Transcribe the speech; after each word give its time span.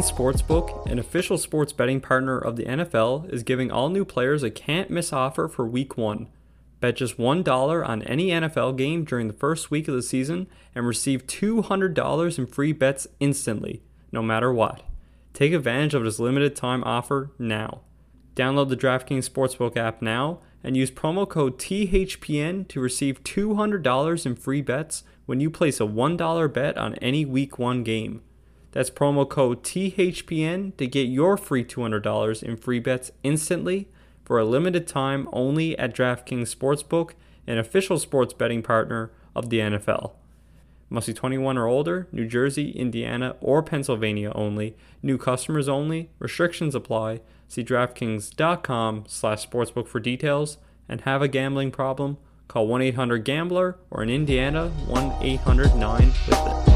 DraftKings 0.00 0.42
Sportsbook, 0.42 0.90
an 0.90 0.98
official 0.98 1.36
sports 1.36 1.74
betting 1.74 2.00
partner 2.00 2.38
of 2.38 2.56
the 2.56 2.64
NFL, 2.64 3.30
is 3.30 3.42
giving 3.42 3.70
all 3.70 3.90
new 3.90 4.06
players 4.06 4.42
a 4.42 4.50
can't 4.50 4.88
miss 4.88 5.12
offer 5.12 5.46
for 5.46 5.66
week 5.66 5.98
one. 5.98 6.28
Bet 6.80 6.96
just 6.96 7.18
$1 7.18 7.86
on 7.86 8.02
any 8.04 8.28
NFL 8.28 8.78
game 8.78 9.04
during 9.04 9.26
the 9.28 9.34
first 9.34 9.70
week 9.70 9.88
of 9.88 9.94
the 9.94 10.02
season 10.02 10.46
and 10.74 10.86
receive 10.86 11.26
$200 11.26 12.38
in 12.38 12.46
free 12.46 12.72
bets 12.72 13.08
instantly, 13.18 13.82
no 14.10 14.22
matter 14.22 14.50
what. 14.50 14.82
Take 15.34 15.52
advantage 15.52 15.92
of 15.92 16.04
this 16.04 16.18
limited 16.18 16.56
time 16.56 16.82
offer 16.84 17.32
now. 17.38 17.82
Download 18.34 18.70
the 18.70 18.78
DraftKings 18.78 19.28
Sportsbook 19.28 19.76
app 19.76 20.00
now 20.00 20.40
and 20.64 20.78
use 20.78 20.90
promo 20.90 21.28
code 21.28 21.58
THPN 21.58 22.66
to 22.68 22.80
receive 22.80 23.22
$200 23.22 24.26
in 24.26 24.34
free 24.34 24.62
bets 24.62 25.04
when 25.26 25.40
you 25.40 25.50
place 25.50 25.78
a 25.78 25.84
$1 25.84 26.52
bet 26.54 26.78
on 26.78 26.94
any 26.96 27.26
week 27.26 27.58
1 27.58 27.82
game. 27.84 28.22
That's 28.72 28.90
promo 28.90 29.28
code 29.28 29.62
THPN 29.62 30.76
to 30.76 30.86
get 30.86 31.08
your 31.08 31.36
free 31.36 31.64
$200 31.64 32.42
in 32.42 32.56
free 32.56 32.78
bets 32.78 33.10
instantly 33.22 33.88
for 34.24 34.38
a 34.38 34.44
limited 34.44 34.86
time 34.86 35.28
only 35.32 35.76
at 35.78 35.94
DraftKings 35.94 36.54
Sportsbook, 36.54 37.12
an 37.46 37.58
official 37.58 37.98
sports 37.98 38.32
betting 38.32 38.62
partner 38.62 39.10
of 39.34 39.50
the 39.50 39.58
NFL. 39.58 40.12
Must 40.88 41.06
be 41.06 41.14
21 41.14 41.56
or 41.56 41.66
older, 41.66 42.08
New 42.10 42.26
Jersey, 42.26 42.70
Indiana, 42.72 43.36
or 43.40 43.62
Pennsylvania 43.62 44.32
only. 44.34 44.76
New 45.02 45.18
customers 45.18 45.68
only. 45.68 46.10
Restrictions 46.18 46.74
apply. 46.74 47.20
See 47.46 47.62
DraftKings.com 47.62 49.04
slash 49.06 49.48
sportsbook 49.48 49.86
for 49.86 50.00
details. 50.00 50.58
And 50.88 51.02
have 51.02 51.22
a 51.22 51.28
gambling 51.28 51.70
problem? 51.70 52.18
Call 52.48 52.66
1-800-GAMBLER 52.66 53.78
or 53.90 54.02
in 54.02 54.10
Indiana, 54.10 54.72
1-800-9-WITH-IT. 54.88 56.69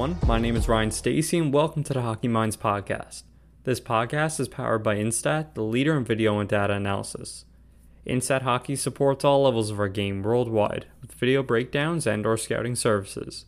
Everyone. 0.00 0.26
My 0.26 0.38
name 0.38 0.56
is 0.56 0.66
Ryan 0.66 0.90
Stacy, 0.90 1.36
and 1.36 1.52
welcome 1.52 1.84
to 1.84 1.92
the 1.92 2.00
Hockey 2.00 2.26
Minds 2.26 2.56
podcast. 2.56 3.24
This 3.64 3.80
podcast 3.80 4.40
is 4.40 4.48
powered 4.48 4.82
by 4.82 4.96
Instat, 4.96 5.52
the 5.52 5.62
leader 5.62 5.94
in 5.94 6.06
video 6.06 6.38
and 6.38 6.48
data 6.48 6.72
analysis. 6.72 7.44
Instat 8.06 8.40
Hockey 8.40 8.76
supports 8.76 9.26
all 9.26 9.42
levels 9.42 9.68
of 9.68 9.78
our 9.78 9.90
game 9.90 10.22
worldwide 10.22 10.86
with 11.02 11.12
video 11.12 11.42
breakdowns 11.42 12.06
and/or 12.06 12.38
scouting 12.38 12.76
services. 12.76 13.44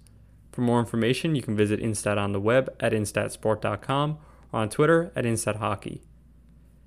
For 0.53 0.61
more 0.61 0.79
information, 0.79 1.35
you 1.35 1.41
can 1.41 1.57
visit 1.57 1.81
Instat 1.81 2.19
on 2.19 2.33
the 2.33 2.41
web 2.41 2.71
at 2.79 2.93
instatsport.com 2.93 4.19
or 4.53 4.61
on 4.61 4.69
Twitter 4.69 5.11
at 5.17 5.25
InstatHockey. 5.25 6.01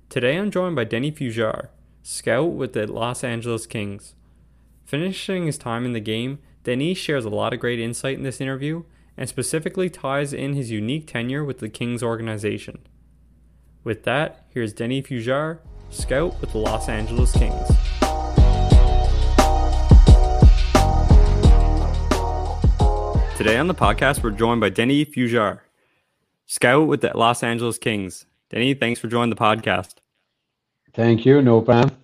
Today, 0.08 0.36
I'm 0.36 0.52
joined 0.52 0.76
by 0.76 0.84
Denny 0.84 1.10
Fugère, 1.10 1.70
scout 2.04 2.52
with 2.52 2.72
the 2.74 2.86
Los 2.86 3.24
Angeles 3.24 3.66
Kings. 3.66 4.14
Finishing 4.84 5.46
his 5.46 5.58
time 5.58 5.84
in 5.84 5.92
the 5.92 5.98
game, 5.98 6.38
Denis 6.62 6.98
shares 6.98 7.24
a 7.24 7.30
lot 7.30 7.52
of 7.52 7.58
great 7.58 7.80
insight 7.80 8.16
in 8.16 8.22
this 8.22 8.40
interview 8.40 8.84
and 9.16 9.28
specifically 9.28 9.88
ties 9.88 10.32
in 10.32 10.54
his 10.54 10.70
unique 10.70 11.06
tenure 11.06 11.44
with 11.44 11.58
the 11.58 11.68
Kings 11.68 12.02
organization. 12.02 12.86
With 13.82 14.04
that, 14.04 14.46
here's 14.50 14.72
Denny 14.72 15.02
Fugère, 15.02 15.58
scout 15.90 16.40
with 16.40 16.52
the 16.52 16.58
Los 16.58 16.88
Angeles 16.88 17.32
Kings. 17.32 17.68
Today 23.36 23.58
on 23.58 23.68
the 23.68 23.74
podcast, 23.74 24.22
we're 24.22 24.30
joined 24.30 24.60
by 24.60 24.70
Denny 24.70 25.04
Fugère, 25.04 25.60
scout 26.46 26.88
with 26.88 27.02
the 27.02 27.16
Los 27.16 27.42
Angeles 27.42 27.78
Kings. 27.78 28.26
Denny, 28.50 28.74
thanks 28.74 28.98
for 28.98 29.08
joining 29.08 29.30
the 29.30 29.36
podcast. 29.36 29.96
Thank 30.94 31.26
you. 31.26 31.42
No 31.42 31.60
problem. 31.60 31.96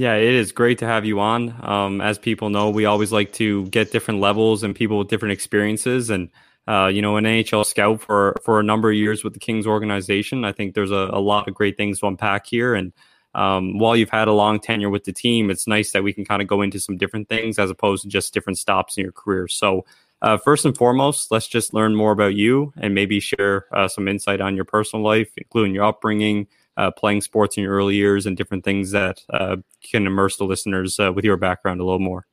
Yeah, 0.00 0.14
it 0.14 0.32
is 0.32 0.50
great 0.50 0.78
to 0.78 0.86
have 0.86 1.04
you 1.04 1.20
on. 1.20 1.54
Um, 1.62 2.00
as 2.00 2.18
people 2.18 2.48
know, 2.48 2.70
we 2.70 2.86
always 2.86 3.12
like 3.12 3.34
to 3.34 3.66
get 3.66 3.92
different 3.92 4.18
levels 4.18 4.62
and 4.62 4.74
people 4.74 4.96
with 4.96 5.08
different 5.08 5.32
experiences. 5.32 6.08
And 6.08 6.30
uh, 6.66 6.86
you 6.86 7.02
know, 7.02 7.18
an 7.18 7.24
NHL 7.24 7.66
scout 7.66 8.00
for 8.00 8.34
for 8.42 8.58
a 8.58 8.62
number 8.62 8.88
of 8.88 8.96
years 8.96 9.22
with 9.22 9.34
the 9.34 9.38
Kings 9.38 9.66
organization, 9.66 10.42
I 10.42 10.52
think 10.52 10.74
there's 10.74 10.90
a, 10.90 11.10
a 11.12 11.20
lot 11.20 11.48
of 11.48 11.54
great 11.54 11.76
things 11.76 12.00
to 12.00 12.06
unpack 12.06 12.46
here. 12.46 12.74
And 12.74 12.94
um, 13.34 13.78
while 13.78 13.94
you've 13.94 14.08
had 14.08 14.26
a 14.26 14.32
long 14.32 14.58
tenure 14.58 14.88
with 14.88 15.04
the 15.04 15.12
team, 15.12 15.50
it's 15.50 15.66
nice 15.66 15.92
that 15.92 16.02
we 16.02 16.14
can 16.14 16.24
kind 16.24 16.40
of 16.40 16.48
go 16.48 16.62
into 16.62 16.80
some 16.80 16.96
different 16.96 17.28
things 17.28 17.58
as 17.58 17.68
opposed 17.68 18.02
to 18.04 18.08
just 18.08 18.32
different 18.32 18.58
stops 18.58 18.96
in 18.96 19.02
your 19.02 19.12
career. 19.12 19.48
So. 19.48 19.84
Uh, 20.22 20.36
first 20.36 20.66
and 20.66 20.76
foremost, 20.76 21.30
let's 21.30 21.48
just 21.48 21.72
learn 21.72 21.96
more 21.96 22.12
about 22.12 22.34
you 22.34 22.74
and 22.76 22.94
maybe 22.94 23.20
share 23.20 23.64
uh, 23.72 23.88
some 23.88 24.06
insight 24.06 24.38
on 24.38 24.54
your 24.54 24.66
personal 24.66 25.02
life, 25.02 25.30
including 25.38 25.74
your 25.74 25.84
upbringing, 25.84 26.46
uh, 26.80 26.90
playing 26.90 27.20
sports 27.20 27.58
in 27.58 27.62
your 27.62 27.74
early 27.74 27.94
years 27.94 28.24
and 28.24 28.38
different 28.38 28.64
things 28.64 28.90
that 28.92 29.20
uh, 29.28 29.56
can 29.82 30.06
immerse 30.06 30.38
the 30.38 30.44
listeners 30.44 30.98
uh, 30.98 31.12
with 31.12 31.26
your 31.26 31.36
background 31.36 31.78
a 31.78 31.84
little 31.84 31.98
more. 32.00 32.26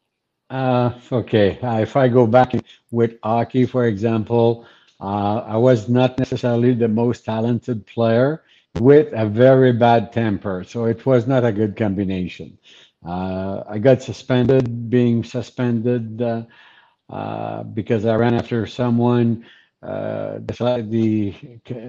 Uh, 0.50 0.92
okay, 1.12 1.60
uh, 1.60 1.80
if 1.80 1.98
I 1.98 2.08
go 2.08 2.26
back 2.26 2.54
with 2.90 3.16
hockey, 3.22 3.66
for 3.66 3.86
example, 3.86 4.66
uh, 5.02 5.40
I 5.46 5.58
was 5.58 5.90
not 5.90 6.18
necessarily 6.18 6.74
the 6.74 6.88
most 6.88 7.26
talented 7.26 7.86
player 7.86 8.44
with 8.80 9.12
a 9.12 9.26
very 9.26 9.74
bad 9.74 10.14
temper, 10.14 10.64
so 10.64 10.86
it 10.86 11.06
was 11.06 11.28
not 11.28 11.44
a 11.44 11.52
good 11.52 11.76
combination. 11.76 12.58
I 13.06 13.78
got 13.80 14.02
suspended, 14.02 14.90
being 14.90 15.24
suspended 15.24 16.18
because 16.18 18.06
I 18.06 18.16
ran 18.16 18.34
after 18.34 18.66
someone. 18.66 19.46
the, 19.82 20.86
the 20.90 21.34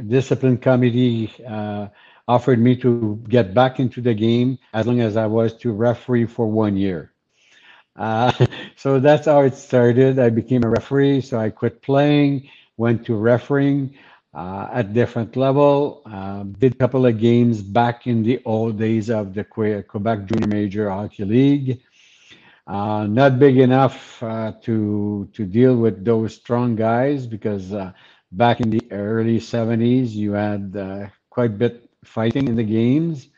discipline 0.08 0.58
committee 0.58 1.30
offered 2.28 2.61
me 2.61 2.77
to 2.77 3.21
get 3.28 3.55
back 3.55 3.81
into 3.81 4.00
the 4.00 4.15
game 4.15 4.59
as 4.75 4.87
long 4.87 5.00
as 5.00 5.16
I 5.16 5.27
was 5.27 5.55
to 5.56 5.72
referee 5.72 6.27
for 6.27 6.47
one 6.47 6.77
year. 6.77 7.11
Uh, 7.97 8.31
so 8.77 9.00
that's 9.00 9.27
how 9.27 9.41
it 9.41 9.55
started. 9.55 10.19
I 10.19 10.28
became 10.28 10.62
a 10.62 10.69
referee, 10.69 11.22
so 11.22 11.41
I 11.41 11.49
quit 11.50 11.83
playing, 11.83 12.49
went 12.77 13.06
to 13.06 13.16
refereeing 13.16 13.97
uh, 14.34 14.69
at 14.71 14.93
different 14.93 15.37
level. 15.37 16.03
Uh, 16.05 16.44
did 16.44 16.75
a 16.75 16.77
couple 16.77 17.06
of 17.06 17.19
games 17.19 17.62
back 17.62 18.06
in 18.06 18.22
the 18.22 18.41
old 18.45 18.78
days 18.78 19.10
of 19.10 19.34
the 19.34 19.43
Quebec 19.43 20.27
Junior 20.27 20.47
Major 20.47 20.91
Hockey 20.91 21.25
League. 21.25 21.81
Uh, 22.66 23.06
not 23.06 23.39
big 23.39 23.56
enough 23.56 24.22
uh, 24.22 24.53
to 24.60 25.27
to 25.33 25.47
deal 25.47 25.75
with 25.75 26.05
those 26.05 26.34
strong 26.34 26.77
guys 26.77 27.27
because 27.27 27.72
uh, 27.72 27.91
back 28.31 28.60
in 28.60 28.69
the 28.69 28.83
early 28.91 29.41
70s 29.41 30.10
you 30.10 30.33
had 30.33 30.77
quite 31.31 31.51
a 31.51 31.60
bit 31.65 31.87
fighting 32.09 32.49
in 32.49 32.57
the 32.57 32.65
games. 32.65 33.28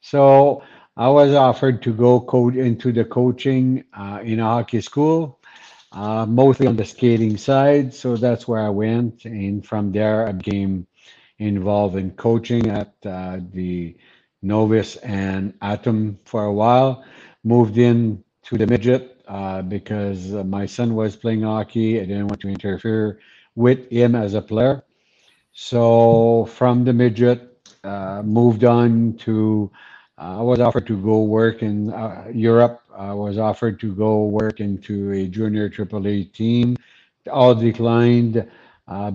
So 0.00 0.62
I 0.96 1.08
was 1.08 1.34
offered 1.34 1.82
to 1.84 1.92
go 1.92 2.20
into 2.50 2.92
the 2.92 3.04
coaching 3.04 3.84
uh, 3.94 4.20
in 4.24 4.40
a 4.40 4.44
hockey 4.44 4.80
school, 4.80 5.40
uh, 5.92 6.26
mostly 6.26 6.66
on 6.66 6.76
the 6.76 6.84
skating 6.84 7.36
side. 7.36 7.94
So 7.94 8.16
that's 8.16 8.46
where 8.48 8.60
I 8.60 8.70
went, 8.70 9.24
and 9.24 9.64
from 9.66 9.92
there 9.92 10.28
I 10.28 10.32
became 10.32 10.86
involved 11.38 11.96
in 11.96 12.12
coaching 12.12 12.68
at 12.70 12.94
uh, 13.06 13.40
the 13.52 13.96
Novice 14.42 14.96
and 14.98 15.54
Atom 15.62 16.18
for 16.24 16.44
a 16.44 16.52
while. 16.52 17.04
Moved 17.44 17.78
in 17.78 18.24
to 18.44 18.58
the 18.58 18.66
midget 18.66 19.22
uh, 19.28 19.62
because 19.62 20.32
my 20.32 20.66
son 20.66 20.94
was 20.94 21.16
playing 21.16 21.42
hockey. 21.42 22.00
I 22.00 22.04
didn't 22.04 22.28
want 22.28 22.40
to 22.42 22.48
interfere 22.48 23.20
with 23.56 23.90
him 23.90 24.14
as 24.14 24.34
a 24.34 24.42
player. 24.42 24.84
So 25.52 26.46
from 26.46 26.84
the 26.84 26.92
midget, 26.92 27.53
uh, 27.84 28.22
moved 28.24 28.64
on 28.64 29.16
to, 29.18 29.70
uh, 30.18 30.38
I 30.38 30.42
was 30.42 30.60
offered 30.60 30.86
to 30.86 30.96
go 30.96 31.22
work 31.22 31.62
in 31.62 31.92
uh, 31.92 32.26
Europe. 32.32 32.80
I 32.96 33.12
was 33.12 33.38
offered 33.38 33.78
to 33.80 33.94
go 33.94 34.24
work 34.24 34.60
into 34.60 35.12
a 35.12 35.26
junior 35.26 35.68
AAA 35.68 36.32
team. 36.32 36.76
All 37.30 37.54
declined 37.54 38.46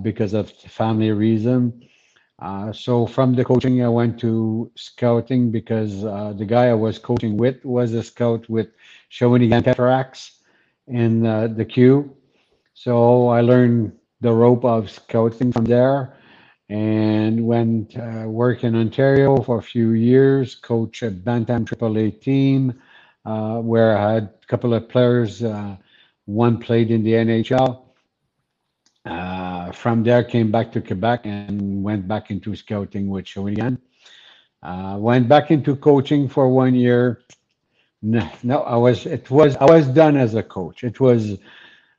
because 0.02 0.34
of 0.34 0.50
family 0.50 1.12
reason. 1.12 1.88
Uh, 2.40 2.72
so 2.72 3.06
from 3.06 3.34
the 3.34 3.44
coaching, 3.44 3.84
I 3.84 3.88
went 3.88 4.18
to 4.20 4.70
scouting 4.74 5.50
because 5.50 6.04
uh, 6.04 6.32
the 6.36 6.46
guy 6.46 6.68
I 6.68 6.74
was 6.74 6.98
coaching 6.98 7.36
with 7.36 7.62
was 7.64 7.92
a 7.92 8.02
scout 8.02 8.48
with 8.48 8.68
Shawinigan 9.10 9.62
Cataracts 9.62 10.40
in 10.86 11.26
uh, 11.26 11.48
the 11.48 11.64
Q. 11.64 12.16
So 12.72 13.28
I 13.28 13.42
learned 13.42 13.92
the 14.22 14.32
rope 14.32 14.64
of 14.64 14.90
scouting 14.90 15.52
from 15.52 15.66
there 15.66 16.16
and 16.70 17.44
went 17.44 17.96
uh, 17.98 18.28
work 18.28 18.62
in 18.62 18.76
Ontario 18.76 19.42
for 19.42 19.58
a 19.58 19.62
few 19.62 19.90
years, 19.90 20.54
coach 20.54 21.02
a 21.02 21.10
Bantam 21.10 21.64
AAA 21.64 22.20
team 22.20 22.80
uh, 23.24 23.58
where 23.58 23.98
I 23.98 24.14
had 24.14 24.30
a 24.40 24.46
couple 24.46 24.72
of 24.72 24.88
players. 24.88 25.42
Uh, 25.42 25.76
one 26.26 26.58
played 26.58 26.92
in 26.92 27.02
the 27.02 27.12
NHL. 27.12 27.82
Uh, 29.04 29.72
from 29.72 30.04
there, 30.04 30.22
came 30.22 30.52
back 30.52 30.70
to 30.72 30.80
Quebec 30.80 31.22
and 31.24 31.82
went 31.82 32.06
back 32.06 32.30
into 32.30 32.54
scouting 32.54 33.08
with 33.08 33.24
Shawinigan. 33.24 33.78
Uh, 34.62 34.96
went 34.96 35.28
back 35.28 35.50
into 35.50 35.74
coaching 35.74 36.28
for 36.28 36.48
one 36.48 36.76
year. 36.76 37.22
No, 38.00 38.30
no, 38.44 38.60
I 38.60 38.76
was. 38.76 39.06
It 39.06 39.28
was. 39.28 39.56
I 39.56 39.64
was 39.64 39.88
done 39.88 40.16
as 40.16 40.36
a 40.36 40.42
coach. 40.42 40.84
It 40.84 41.00
was. 41.00 41.36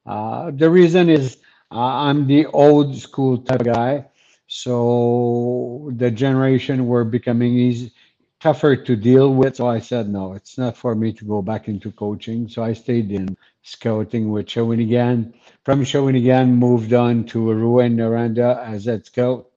Uh, 0.06 0.52
the 0.52 0.70
reason 0.70 1.10
is 1.10 1.38
I'm 1.70 2.26
the 2.26 2.46
old 2.46 2.96
school 2.98 3.40
type 3.40 3.64
guy. 3.66 4.06
So 4.54 5.90
the 5.96 6.12
generation 6.12 6.86
were 6.86 7.06
becoming 7.06 7.54
easy, 7.54 7.94
tougher 8.42 8.76
to 8.76 8.96
deal 8.98 9.34
with. 9.34 9.56
So 9.56 9.68
I 9.68 9.80
said, 9.80 10.10
no, 10.10 10.34
it's 10.34 10.58
not 10.58 10.76
for 10.76 10.94
me 10.94 11.14
to 11.14 11.24
go 11.24 11.42
back 11.42 11.70
into 11.70 11.90
coaching. 11.90 12.50
So 12.50 12.62
I 12.62 12.74
stayed 12.74 13.14
in 13.14 13.38
scouting 13.64 14.30
with 14.30 14.48
Shawinigan. 14.48 15.34
From 15.64 15.86
Shawinigan, 15.86 16.50
moved 16.50 16.92
on 16.92 17.24
to 17.28 17.40
Rouyn-Noranda 17.40 18.62
as 18.68 18.84
head 18.84 19.06
scout. 19.06 19.48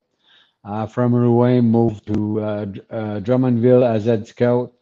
Uh, 0.64 0.86
from 0.86 1.12
Rouyn, 1.12 1.64
moved 1.64 2.06
to 2.06 2.40
uh, 2.40 2.44
uh, 2.44 3.18
Drummondville 3.18 3.84
as 3.84 4.04
head 4.04 4.28
scout. 4.28 4.74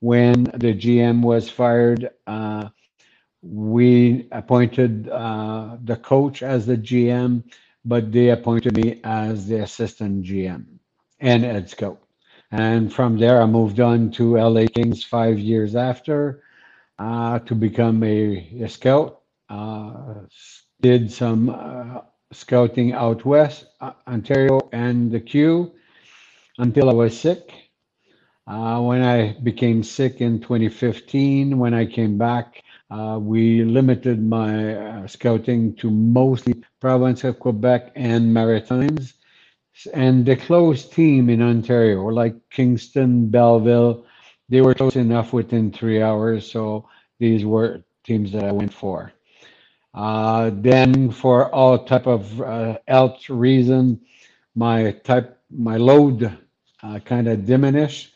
When 0.00 0.44
the 0.44 0.72
GM 0.72 1.20
was 1.20 1.50
fired, 1.50 2.08
uh, 2.26 2.70
we 3.42 4.28
appointed 4.32 5.10
uh, 5.10 5.76
the 5.84 5.96
coach 5.96 6.42
as 6.42 6.64
the 6.64 6.78
GM 6.78 7.44
but 7.88 8.12
they 8.12 8.30
appointed 8.30 8.76
me 8.76 9.00
as 9.04 9.48
the 9.48 9.62
assistant 9.62 10.24
GM 10.24 10.66
and 11.20 11.44
head. 11.44 11.74
And 12.50 12.92
from 12.92 13.18
there, 13.18 13.42
I 13.42 13.46
moved 13.46 13.80
on 13.80 14.10
to 14.12 14.36
LA 14.38 14.66
Kings 14.66 15.04
five 15.04 15.38
years 15.38 15.74
after 15.76 16.42
uh, 16.98 17.40
to 17.40 17.54
become 17.54 18.02
a, 18.04 18.62
a 18.62 18.68
scout. 18.68 19.22
Uh, 19.50 20.14
did 20.82 21.12
some 21.12 21.50
uh, 21.50 22.02
scouting 22.32 22.92
out 22.92 23.24
west, 23.24 23.66
uh, 23.80 23.92
Ontario, 24.06 24.60
and 24.72 25.10
the 25.12 25.20
Q 25.20 25.72
until 26.58 26.90
I 26.90 26.94
was 26.94 27.18
sick. 27.18 27.52
Uh, 28.46 28.80
when 28.82 29.02
I 29.02 29.36
became 29.42 29.82
sick 29.82 30.20
in 30.20 30.40
2015, 30.40 31.58
when 31.58 31.74
I 31.74 31.86
came 31.86 32.18
back, 32.18 32.62
uh, 32.90 33.18
we 33.20 33.64
limited 33.64 34.22
my 34.22 34.74
uh, 34.74 35.06
scouting 35.06 35.74
to 35.76 35.90
mostly 35.90 36.54
province 36.80 37.22
of 37.24 37.38
Quebec 37.38 37.92
and 37.94 38.32
Maritimes. 38.32 39.14
And 39.92 40.24
the 40.24 40.36
close 40.36 40.88
team 40.88 41.28
in 41.28 41.42
Ontario, 41.42 42.06
like 42.06 42.34
Kingston, 42.50 43.28
Belleville, 43.28 44.06
they 44.48 44.60
were 44.62 44.74
close 44.74 44.96
enough 44.96 45.32
within 45.32 45.70
three 45.70 46.02
hours. 46.02 46.50
So 46.50 46.88
these 47.18 47.44
were 47.44 47.84
teams 48.04 48.32
that 48.32 48.44
I 48.44 48.52
went 48.52 48.72
for. 48.72 49.12
Uh, 49.94 50.50
then 50.54 51.10
for 51.10 51.52
all 51.54 51.84
type 51.84 52.06
of 52.06 52.40
uh, 52.40 52.78
health 52.88 53.28
reason, 53.28 54.00
my 54.54 54.92
type, 55.04 55.38
my 55.50 55.76
load 55.76 56.36
uh, 56.82 56.98
kind 57.00 57.28
of 57.28 57.44
diminished. 57.44 58.14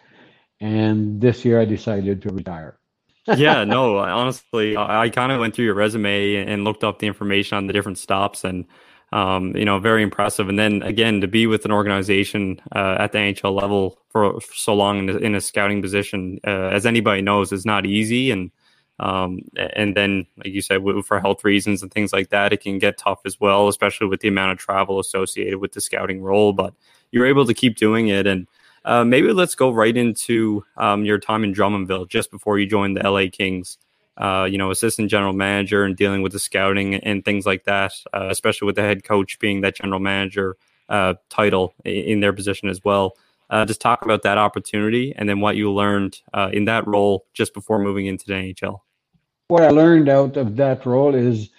And 0.60 1.20
this 1.20 1.44
year 1.44 1.60
I 1.60 1.64
decided 1.64 2.22
to 2.22 2.30
retire 2.30 2.78
yeah, 3.26 3.64
no, 3.64 3.98
honestly, 3.98 4.76
I, 4.76 5.02
I 5.02 5.08
kind 5.08 5.32
of 5.32 5.40
went 5.40 5.54
through 5.54 5.66
your 5.66 5.74
resume 5.74 6.36
and 6.36 6.64
looked 6.64 6.84
up 6.84 6.98
the 6.98 7.06
information 7.06 7.56
on 7.56 7.66
the 7.66 7.72
different 7.72 7.98
stops 7.98 8.44
and, 8.44 8.66
um, 9.12 9.54
you 9.56 9.64
know, 9.64 9.78
very 9.78 10.02
impressive. 10.02 10.48
And 10.48 10.58
then 10.58 10.82
again, 10.82 11.20
to 11.20 11.28
be 11.28 11.46
with 11.46 11.64
an 11.64 11.72
organization 11.72 12.60
uh, 12.74 12.96
at 12.98 13.12
the 13.12 13.18
NHL 13.18 13.54
level 13.60 13.98
for, 14.08 14.40
for 14.40 14.54
so 14.54 14.74
long 14.74 14.98
in 14.98 15.08
a, 15.10 15.16
in 15.18 15.34
a, 15.34 15.40
scouting 15.40 15.82
position, 15.82 16.40
uh, 16.46 16.68
as 16.68 16.84
anybody 16.84 17.22
knows, 17.22 17.52
is 17.52 17.64
not 17.64 17.86
easy. 17.86 18.30
And, 18.30 18.50
um, 18.98 19.40
and 19.56 19.96
then, 19.96 20.26
like 20.38 20.48
you 20.48 20.62
said, 20.62 20.82
for 21.04 21.20
health 21.20 21.44
reasons 21.44 21.82
and 21.82 21.92
things 21.92 22.12
like 22.12 22.30
that, 22.30 22.52
it 22.52 22.60
can 22.60 22.78
get 22.78 22.98
tough 22.98 23.20
as 23.24 23.38
well, 23.38 23.68
especially 23.68 24.06
with 24.06 24.20
the 24.20 24.28
amount 24.28 24.52
of 24.52 24.58
travel 24.58 24.98
associated 24.98 25.58
with 25.58 25.72
the 25.72 25.80
scouting 25.80 26.22
role. 26.22 26.52
But 26.52 26.74
you're 27.10 27.26
able 27.26 27.46
to 27.46 27.54
keep 27.54 27.76
doing 27.76 28.08
it. 28.08 28.26
And, 28.26 28.48
uh, 28.84 29.04
maybe 29.04 29.32
let's 29.32 29.54
go 29.54 29.70
right 29.70 29.96
into 29.96 30.64
um, 30.76 31.04
your 31.04 31.18
time 31.18 31.44
in 31.44 31.54
Drummondville 31.54 32.08
just 32.08 32.30
before 32.30 32.58
you 32.58 32.66
joined 32.66 32.96
the 32.96 33.08
LA 33.08 33.24
Kings. 33.30 33.78
Uh, 34.18 34.46
you 34.48 34.58
know, 34.58 34.70
assistant 34.70 35.10
general 35.10 35.32
manager 35.32 35.84
and 35.84 35.96
dealing 35.96 36.20
with 36.20 36.32
the 36.32 36.38
scouting 36.38 36.96
and 36.96 37.24
things 37.24 37.46
like 37.46 37.64
that, 37.64 37.92
uh, 38.12 38.28
especially 38.30 38.66
with 38.66 38.76
the 38.76 38.82
head 38.82 39.04
coach 39.04 39.38
being 39.38 39.62
that 39.62 39.74
general 39.76 40.00
manager 40.00 40.56
uh, 40.90 41.14
title 41.30 41.74
in 41.84 42.20
their 42.20 42.34
position 42.34 42.68
as 42.68 42.84
well. 42.84 43.14
Uh, 43.48 43.64
just 43.64 43.80
talk 43.80 44.02
about 44.04 44.22
that 44.22 44.38
opportunity 44.38 45.14
and 45.16 45.28
then 45.28 45.40
what 45.40 45.56
you 45.56 45.72
learned 45.72 46.20
uh, 46.34 46.50
in 46.52 46.66
that 46.66 46.86
role 46.86 47.26
just 47.32 47.52
before 47.54 47.78
moving 47.78 48.06
into 48.06 48.26
the 48.26 48.32
NHL. 48.32 48.80
What 49.48 49.62
I 49.62 49.68
learned 49.68 50.08
out 50.08 50.36
of 50.36 50.56
that 50.56 50.86
role 50.86 51.14
is, 51.14 51.50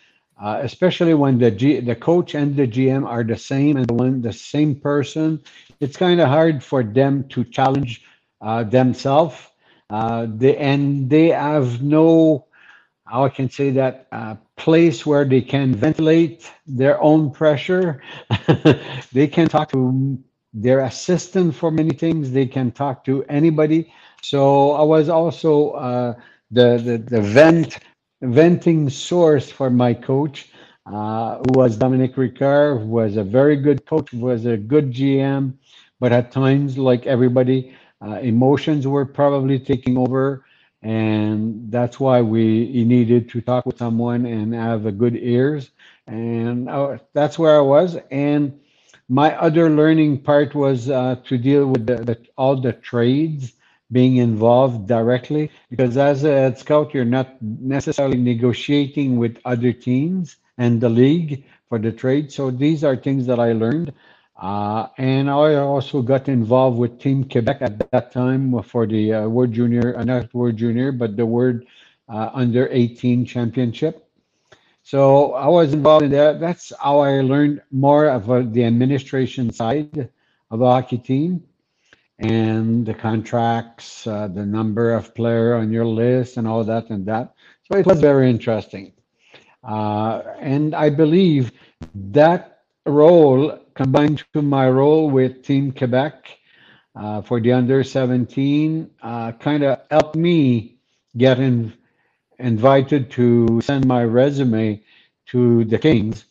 especially 0.42 1.14
when 1.14 1.38
the 1.38 1.52
G, 1.52 1.80
the 1.80 1.96
coach 1.96 2.36
and 2.36 2.56
the 2.56 2.68
GM 2.68 3.06
are 3.06 3.24
the 3.24 3.38
same 3.38 3.78
and 3.78 3.88
the 3.88 3.94
one 3.94 4.22
the 4.22 4.34
same 4.34 4.76
person, 4.76 5.42
it's 5.80 5.98
kind 5.98 6.20
of 6.20 6.28
hard 6.28 6.64
for 6.64 6.84
them 6.84 7.28
to 7.30 7.44
challenge 7.44 8.04
uh, 8.42 8.64
themselves. 8.64 9.36
Uh, 9.90 10.28
they, 10.30 10.58
and 10.58 11.10
they 11.10 11.30
have 11.30 11.82
no, 11.82 12.46
how 13.06 13.26
I 13.26 13.30
can 13.30 13.50
say 13.50 13.70
that, 13.72 14.08
uh, 14.12 14.36
place 14.56 15.06
where 15.06 15.26
they 15.26 15.42
can 15.42 15.76
ventilate 15.76 16.52
their 16.66 17.02
own 17.02 17.32
pressure. 17.32 18.02
they 19.14 19.28
can 19.28 19.48
talk 19.48 19.72
to 19.72 20.18
their 20.54 20.82
assistant 20.82 21.56
for 21.56 21.72
many 21.72 21.92
things. 21.92 22.32
They 22.32 22.46
can 22.46 22.72
talk 22.72 23.04
to 23.06 23.24
anybody. 23.26 23.94
So 24.22 24.72
I 24.72 24.84
was 24.84 25.10
also 25.10 25.72
uh, 25.72 26.14
the, 26.52 26.78
the, 26.78 26.98
the 26.98 27.22
vent 27.22 27.80
venting 28.24 28.90
source 28.90 29.52
for 29.52 29.70
my 29.70 29.94
coach, 29.94 30.50
uh, 30.86 31.38
who 31.40 31.54
was 31.54 31.78
Dominique 31.78 32.16
Ricard, 32.16 32.82
who 32.82 32.88
was 32.88 33.18
a 33.18 33.24
very 33.24 33.58
good 33.58 33.86
coach, 33.86 34.14
was 34.14 34.46
a 34.46 34.58
good 34.58 34.92
GM, 34.92 35.54
but 36.00 36.12
at 36.12 36.32
times, 36.32 36.78
like 36.78 37.06
everybody, 37.06 37.76
uh, 38.02 38.20
emotions 38.22 38.88
were 38.88 39.06
probably 39.06 39.60
taking 39.60 39.98
over, 39.98 40.46
and 40.82 41.72
that's 41.72 42.00
why 42.00 42.22
we 42.22 42.84
needed 42.86 43.30
to 43.30 43.42
talk 43.42 43.66
with 43.66 43.78
someone 43.78 44.26
and 44.26 44.54
have 44.54 44.86
a 44.86 44.92
good 44.92 45.16
ears, 45.18 45.72
and 46.08 46.70
uh, 46.70 46.98
that's 47.14 47.40
where 47.40 47.58
I 47.58 47.62
was. 47.62 47.98
And 48.12 48.60
my 49.10 49.36
other 49.38 49.70
learning 49.70 50.22
part 50.24 50.56
was 50.56 50.90
uh, 50.90 51.18
to 51.26 51.38
deal 51.38 51.68
with 51.68 51.86
the, 51.88 51.96
the, 51.98 52.18
all 52.38 52.60
the 52.60 52.74
trades 52.74 53.54
being 53.94 54.18
involved 54.18 54.88
directly 54.88 55.50
because 55.70 55.96
as 55.96 56.24
a 56.26 56.32
head 56.32 56.58
scout 56.58 56.94
you're 56.94 57.06
not 57.06 57.42
necessarily 57.42 58.18
negotiating 58.18 59.18
with 59.18 59.38
other 59.46 59.72
teams 59.72 60.38
and 60.58 60.82
the 60.82 60.90
league 60.90 61.46
for 61.70 61.80
the 61.80 61.92
trade 61.92 62.32
so 62.32 62.52
these 62.52 62.84
are 62.84 62.98
things 62.98 63.26
that 63.26 63.40
i 63.40 63.54
learned 63.54 63.94
uh, 64.44 64.88
and 64.98 65.30
I 65.30 65.56
also 65.56 66.02
got 66.02 66.28
involved 66.28 66.78
with 66.78 67.00
Team 67.00 67.24
Quebec 67.24 67.62
at 67.62 67.92
that 67.92 68.12
time 68.12 68.62
for 68.64 68.88
the 68.88 69.14
uh, 69.14 69.28
World 69.28 69.54
Junior, 69.54 69.96
uh, 69.96 70.04
not 70.04 70.34
World 70.34 70.58
Junior, 70.58 70.92
but 70.92 71.16
the 71.16 71.26
World 71.26 71.64
uh, 72.10 72.32
Under 72.34 72.68
18 72.72 73.26
Championship. 73.26 74.10
So 74.82 75.34
I 75.34 75.48
was 75.48 75.72
involved 75.72 76.06
in 76.06 76.12
that. 76.12 76.40
That's 76.40 76.74
how 76.82 77.00
I 77.00 77.22
learned 77.22 77.62
more 77.72 78.10
of 78.10 78.30
uh, 78.30 78.42
the 78.42 78.66
administration 78.66 79.54
side 79.54 80.10
of 80.52 80.60
the 80.60 80.66
hockey 80.66 80.98
team 80.98 81.44
and 82.24 82.86
the 82.86 82.94
contracts, 82.94 84.08
uh, 84.08 84.28
the 84.28 84.46
number 84.46 84.94
of 84.94 85.14
player 85.16 85.56
on 85.56 85.72
your 85.72 85.86
list, 85.86 86.38
and 86.38 86.48
all 86.48 86.64
that 86.64 86.90
and 86.90 87.06
that. 87.06 87.34
So 87.64 87.78
it 87.78 87.86
was 87.86 88.00
very 88.02 88.30
interesting. 88.30 88.94
and 90.42 90.76
I 90.76 90.90
believe 90.90 91.52
that 91.96 92.62
role 92.86 93.60
combined 93.76 94.24
to 94.34 94.42
my 94.42 94.70
role 94.70 95.10
with 95.10 95.44
Team 95.44 95.72
Quebec 95.72 96.38
uh, 96.96 97.22
for 97.22 97.40
the 97.40 97.52
under 97.52 97.84
17, 97.84 98.90
uh, 99.02 99.32
kind 99.34 99.64
of 99.64 99.82
helped 99.90 100.16
me 100.16 100.78
get 101.18 101.40
in, 101.40 101.74
invited 102.40 103.10
to 103.12 103.62
send 103.62 103.86
my 103.86 104.04
resume 104.04 104.84
to 105.28 105.66
the 105.66 105.80
Kings 105.80 106.26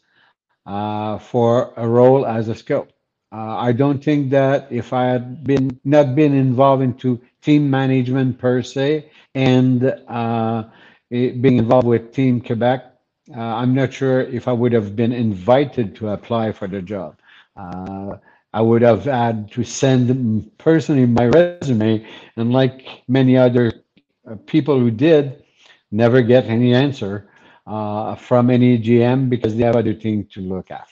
uh, 0.67 1.19
for 1.19 1.73
a 1.77 1.87
role 1.89 2.25
as 2.27 2.49
a 2.49 2.55
scout. 2.55 2.93
Uh, 3.33 3.57
I 3.57 3.73
don't 3.73 4.05
think 4.05 4.31
that 4.31 4.69
if 4.71 4.93
I 4.93 5.07
had 5.07 5.43
been 5.45 5.81
not 5.85 6.15
been 6.15 6.35
involved 6.35 6.83
into 6.83 7.21
team 7.41 7.71
management 7.71 8.39
per 8.39 8.63
se 8.63 9.11
and 9.35 9.85
uh, 10.09 10.65
being 11.11 11.57
involved 11.57 11.87
with 11.87 12.13
Team 12.13 12.41
Quebec, 12.41 12.85
uh, 13.35 13.41
I'm 13.41 13.75
not 13.75 13.93
sure 13.93 14.21
if 14.21 14.49
I 14.49 14.53
would 14.53 14.73
have 14.73 14.95
been 14.95 15.13
invited 15.13 15.95
to 15.97 16.11
apply 16.11 16.53
for 16.53 16.69
the 16.69 16.83
job. 16.83 17.17
Uh, 17.57 18.17
I 18.53 18.61
would 18.61 18.83
have 18.83 19.05
had 19.05 19.51
to 19.53 19.65
send 19.65 20.51
personally 20.59 21.07
my 21.07 21.27
resume, 21.27 21.89
and 22.37 22.53
like 22.53 23.03
many 23.09 23.19
other 23.19 23.73
uh, 24.31 24.37
people 24.47 24.79
who 24.79 24.91
did, 24.91 25.43
never 25.91 26.21
get 26.21 26.45
any 26.47 26.75
answer 26.75 27.31
uh, 27.67 28.15
from 28.15 28.51
any 28.51 28.79
GM 28.79 29.31
because 29.31 29.57
they 29.57 29.63
have 29.65 29.77
other 29.77 29.95
things 29.95 30.31
to 30.35 30.41
look 30.41 30.71
after. 30.71 30.92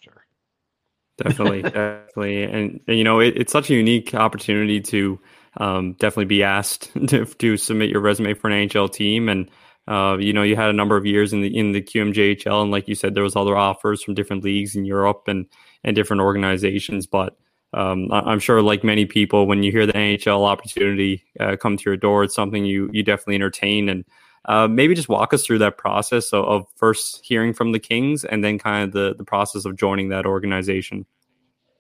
Definitely, 1.23 1.63
definitely, 1.71 2.43
and, 2.45 2.81
and, 2.87 2.99
you 2.99 3.05
know 3.05 3.21
it, 3.21 3.37
it's 3.37 3.53
such 3.53 3.71
a 3.71 3.75
unique 3.75 4.15
opportunity 4.15 4.81
to 4.81 5.21
um, 5.57 5.93
definitely 5.95 6.27
be 6.27 6.43
asked 6.43 6.91
to, 7.09 7.25
to 7.25 7.57
submit 7.57 7.91
your 7.91 8.01
resume 8.01 8.35
for 8.35 8.49
an 8.49 8.69
NHL 8.69 8.93
team 8.93 9.29
and 9.29 9.51
uh, 9.91 10.17
you 10.19 10.33
know, 10.33 10.43
you 10.43 10.55
had 10.55 10.71
a 10.71 10.75
number 10.75 10.97
of 10.97 11.05
years 11.05 11.33
in 11.33 11.41
the 11.41 11.57
in 11.57 11.73
the 11.73 11.83
QMJHL, 11.83 12.63
and 12.63 12.71
like 12.71 12.87
you 12.87 12.95
said, 12.95 13.15
there 13.15 13.25
was 13.25 13.35
other 13.35 13.57
offers 13.57 14.03
from 14.03 14.15
different 14.15 14.45
leagues 14.45 14.77
in 14.77 14.85
Europe 14.85 15.25
and 15.27 15.47
and 15.83 15.97
different 15.97 16.23
organizations. 16.23 17.09
But 17.09 17.37
um, 17.73 18.09
I'm 18.13 18.39
sure, 18.39 18.63
like 18.63 18.85
many 18.85 19.05
people, 19.05 19.49
when 19.49 19.65
you 19.65 19.73
hear 19.73 19.87
the 19.87 19.93
NHL 19.93 20.47
opportunity 20.47 21.25
uh, 21.41 21.57
come 21.57 21.77
to 21.77 21.83
your 21.85 21.97
door, 21.97 22.23
it's 22.23 22.37
something 22.37 22.65
you 22.65 22.89
you 22.93 23.03
definitely 23.03 23.35
entertain. 23.35 23.89
And 23.89 24.05
uh, 24.47 24.67
maybe 24.69 24.95
just 24.95 25.09
walk 25.09 25.35
us 25.35 25.45
through 25.45 25.59
that 25.59 25.77
process 25.77 26.33
of, 26.33 26.67
first 26.77 27.25
hearing 27.25 27.53
from 27.53 27.73
the 27.73 27.79
Kings 27.79 28.25
and 28.25 28.43
then 28.43 28.59
kind 28.59 28.85
of 28.85 28.93
the 28.93 29.15
the 29.17 29.25
process 29.25 29.65
of 29.65 29.77
joining 29.77 30.09
that 30.09 30.27
organization. 30.27 31.07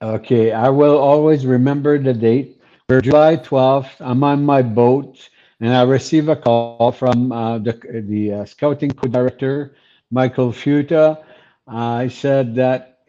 Okay, 0.02 0.52
I 0.52 0.68
will 0.68 0.98
always 0.98 1.44
remember 1.44 1.98
the 1.98 2.14
date. 2.14 2.60
For 2.88 3.00
July 3.00 3.36
12th, 3.36 3.90
I'm 4.00 4.24
on 4.24 4.44
my 4.44 4.62
boat 4.62 5.28
and 5.60 5.74
I 5.74 5.82
received 5.82 6.28
a 6.28 6.36
call 6.36 6.90
from 6.90 7.30
uh, 7.30 7.58
the, 7.58 7.78
the 8.06 8.32
uh, 8.32 8.44
scouting 8.46 8.90
director, 8.90 9.76
Michael 10.10 10.52
Futa. 10.52 11.22
I 11.68 12.08
said 12.08 12.54
that 12.56 13.00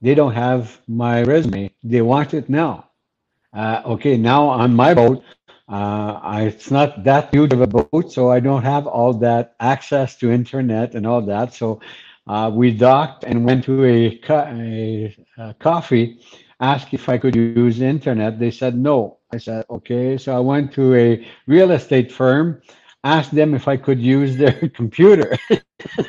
they 0.00 0.14
don't 0.14 0.32
have 0.32 0.80
my 0.88 1.22
resume. 1.22 1.70
They 1.84 2.02
want 2.02 2.34
it 2.34 2.48
now. 2.48 2.88
Uh, 3.52 3.82
okay, 3.84 4.16
now 4.16 4.48
on 4.48 4.74
my 4.74 4.94
boat, 4.94 5.22
uh, 5.68 6.18
I, 6.22 6.42
it's 6.44 6.70
not 6.70 7.04
that 7.04 7.32
huge 7.32 7.52
of 7.52 7.60
a 7.60 7.66
boat, 7.66 8.10
so 8.10 8.30
I 8.30 8.40
don't 8.40 8.62
have 8.62 8.86
all 8.86 9.12
that 9.14 9.54
access 9.60 10.16
to 10.16 10.30
internet 10.30 10.94
and 10.94 11.06
all 11.06 11.20
that. 11.22 11.52
So 11.52 11.80
uh, 12.26 12.50
we 12.52 12.72
docked 12.72 13.24
and 13.24 13.44
went 13.44 13.64
to 13.64 13.84
a, 13.84 14.20
a, 14.30 15.16
a 15.38 15.54
coffee, 15.54 16.20
asked 16.60 16.94
if 16.94 17.08
I 17.08 17.18
could 17.18 17.36
use 17.36 17.78
the 17.78 17.86
internet. 17.86 18.38
They 18.38 18.50
said 18.50 18.76
no. 18.78 19.18
I 19.32 19.38
said, 19.38 19.66
okay. 19.68 20.16
So 20.16 20.34
I 20.34 20.40
went 20.40 20.72
to 20.74 20.94
a 20.94 21.26
real 21.46 21.70
estate 21.72 22.10
firm, 22.10 22.62
asked 23.04 23.34
them 23.34 23.54
if 23.54 23.68
I 23.68 23.76
could 23.76 24.00
use 24.00 24.36
their 24.36 24.68
computer. 24.74 25.36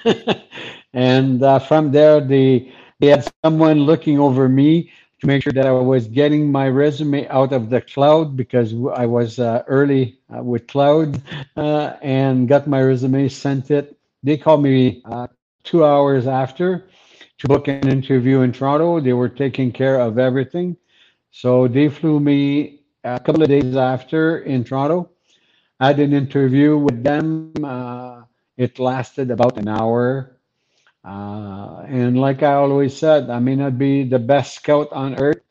and 0.93 1.43
uh, 1.43 1.59
from 1.59 1.91
there, 1.91 2.21
they, 2.21 2.73
they 2.99 3.07
had 3.07 3.29
someone 3.43 3.79
looking 3.81 4.19
over 4.19 4.47
me 4.47 4.91
to 5.19 5.27
make 5.27 5.43
sure 5.43 5.53
that 5.53 5.67
I 5.67 5.71
was 5.71 6.07
getting 6.07 6.51
my 6.51 6.67
resume 6.69 7.27
out 7.27 7.51
of 7.51 7.69
the 7.69 7.81
cloud 7.81 8.37
because 8.37 8.73
I 8.95 9.05
was 9.05 9.39
uh, 9.39 9.63
early 9.67 10.19
uh, 10.33 10.43
with 10.43 10.67
cloud 10.67 11.21
uh, 11.57 11.93
and 12.01 12.47
got 12.47 12.67
my 12.67 12.81
resume, 12.81 13.27
sent 13.27 13.71
it. 13.71 13.97
They 14.23 14.37
called 14.37 14.63
me 14.63 15.01
uh, 15.05 15.27
two 15.63 15.83
hours 15.85 16.27
after 16.27 16.87
to 17.39 17.47
book 17.47 17.67
an 17.67 17.87
interview 17.87 18.41
in 18.41 18.51
Toronto. 18.51 18.99
They 18.99 19.13
were 19.13 19.29
taking 19.29 19.71
care 19.71 19.99
of 19.99 20.17
everything. 20.17 20.77
So 21.31 21.67
they 21.67 21.89
flew 21.89 22.19
me 22.19 22.81
a 23.03 23.19
couple 23.19 23.43
of 23.43 23.49
days 23.49 23.75
after 23.75 24.39
in 24.39 24.63
Toronto. 24.63 25.09
I 25.79 25.87
had 25.87 25.99
an 25.99 26.13
interview 26.13 26.77
with 26.77 27.03
them. 27.03 27.53
Uh, 27.63 28.23
it 28.57 28.79
lasted 28.79 29.31
about 29.31 29.57
an 29.57 29.67
hour. 29.67 30.38
Uh, 31.03 31.85
and 31.87 32.19
like 32.19 32.43
I 32.43 32.53
always 32.53 32.95
said, 32.97 33.29
I 33.29 33.39
may 33.39 33.55
not 33.55 33.77
be 33.77 34.03
the 34.03 34.19
best 34.19 34.55
scout 34.55 34.91
on 34.91 35.15
earth. 35.19 35.41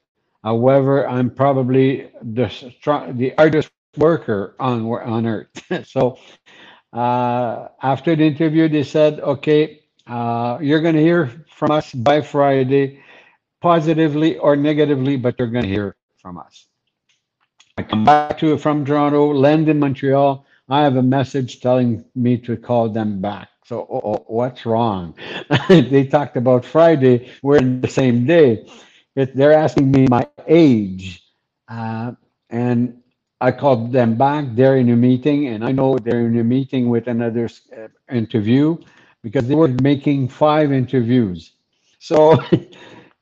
However, 0.44 1.08
I'm 1.08 1.30
probably 1.30 2.10
the 2.22 2.48
the 3.12 3.34
hardest 3.36 3.70
worker 3.96 4.54
on 4.60 4.86
on 4.86 5.26
earth. 5.26 5.48
so 5.88 6.18
uh, 6.92 7.68
after 7.82 8.14
the 8.14 8.24
interview, 8.24 8.68
they 8.68 8.84
said, 8.84 9.20
"Okay, 9.20 9.80
uh, 10.06 10.58
you're 10.60 10.80
going 10.80 10.94
to 10.94 11.02
hear 11.02 11.44
from 11.50 11.70
us 11.72 11.92
by 11.92 12.20
Friday, 12.20 13.02
positively 13.60 14.38
or 14.38 14.56
negatively, 14.56 15.16
but 15.16 15.36
you're 15.38 15.50
going 15.50 15.64
to 15.64 15.70
hear 15.70 15.96
from 16.22 16.38
us." 16.38 16.66
I 17.76 17.82
come 17.82 18.04
back 18.04 18.38
to 18.38 18.56
from 18.58 18.84
Toronto, 18.84 19.32
land 19.34 19.68
in 19.68 19.78
Montreal. 19.78 20.44
I 20.68 20.82
have 20.82 20.96
a 20.96 21.02
message 21.02 21.60
telling 21.60 22.04
me 22.14 22.38
to 22.38 22.56
call 22.56 22.88
them 22.90 23.20
back. 23.20 23.48
So, 23.68 23.86
oh, 23.90 24.00
oh, 24.02 24.24
what's 24.28 24.64
wrong? 24.64 25.14
they 25.68 26.06
talked 26.06 26.38
about 26.38 26.64
Friday. 26.64 27.30
We're 27.42 27.58
in 27.58 27.82
the 27.82 27.88
same 27.88 28.24
day. 28.24 28.66
It, 29.14 29.36
they're 29.36 29.52
asking 29.52 29.90
me 29.90 30.06
my 30.08 30.26
age. 30.46 31.22
Uh, 31.68 32.12
and 32.48 33.02
I 33.42 33.52
called 33.52 33.92
them 33.92 34.16
back. 34.16 34.46
They're 34.52 34.78
in 34.78 34.88
a 34.88 34.96
meeting, 34.96 35.48
and 35.48 35.62
I 35.62 35.72
know 35.72 35.98
they're 35.98 36.26
in 36.26 36.38
a 36.38 36.44
meeting 36.44 36.88
with 36.88 37.08
another 37.08 37.50
uh, 37.76 37.88
interview 38.10 38.78
because 39.22 39.46
they 39.46 39.54
were 39.54 39.68
making 39.82 40.28
five 40.28 40.72
interviews. 40.72 41.52
So 41.98 42.38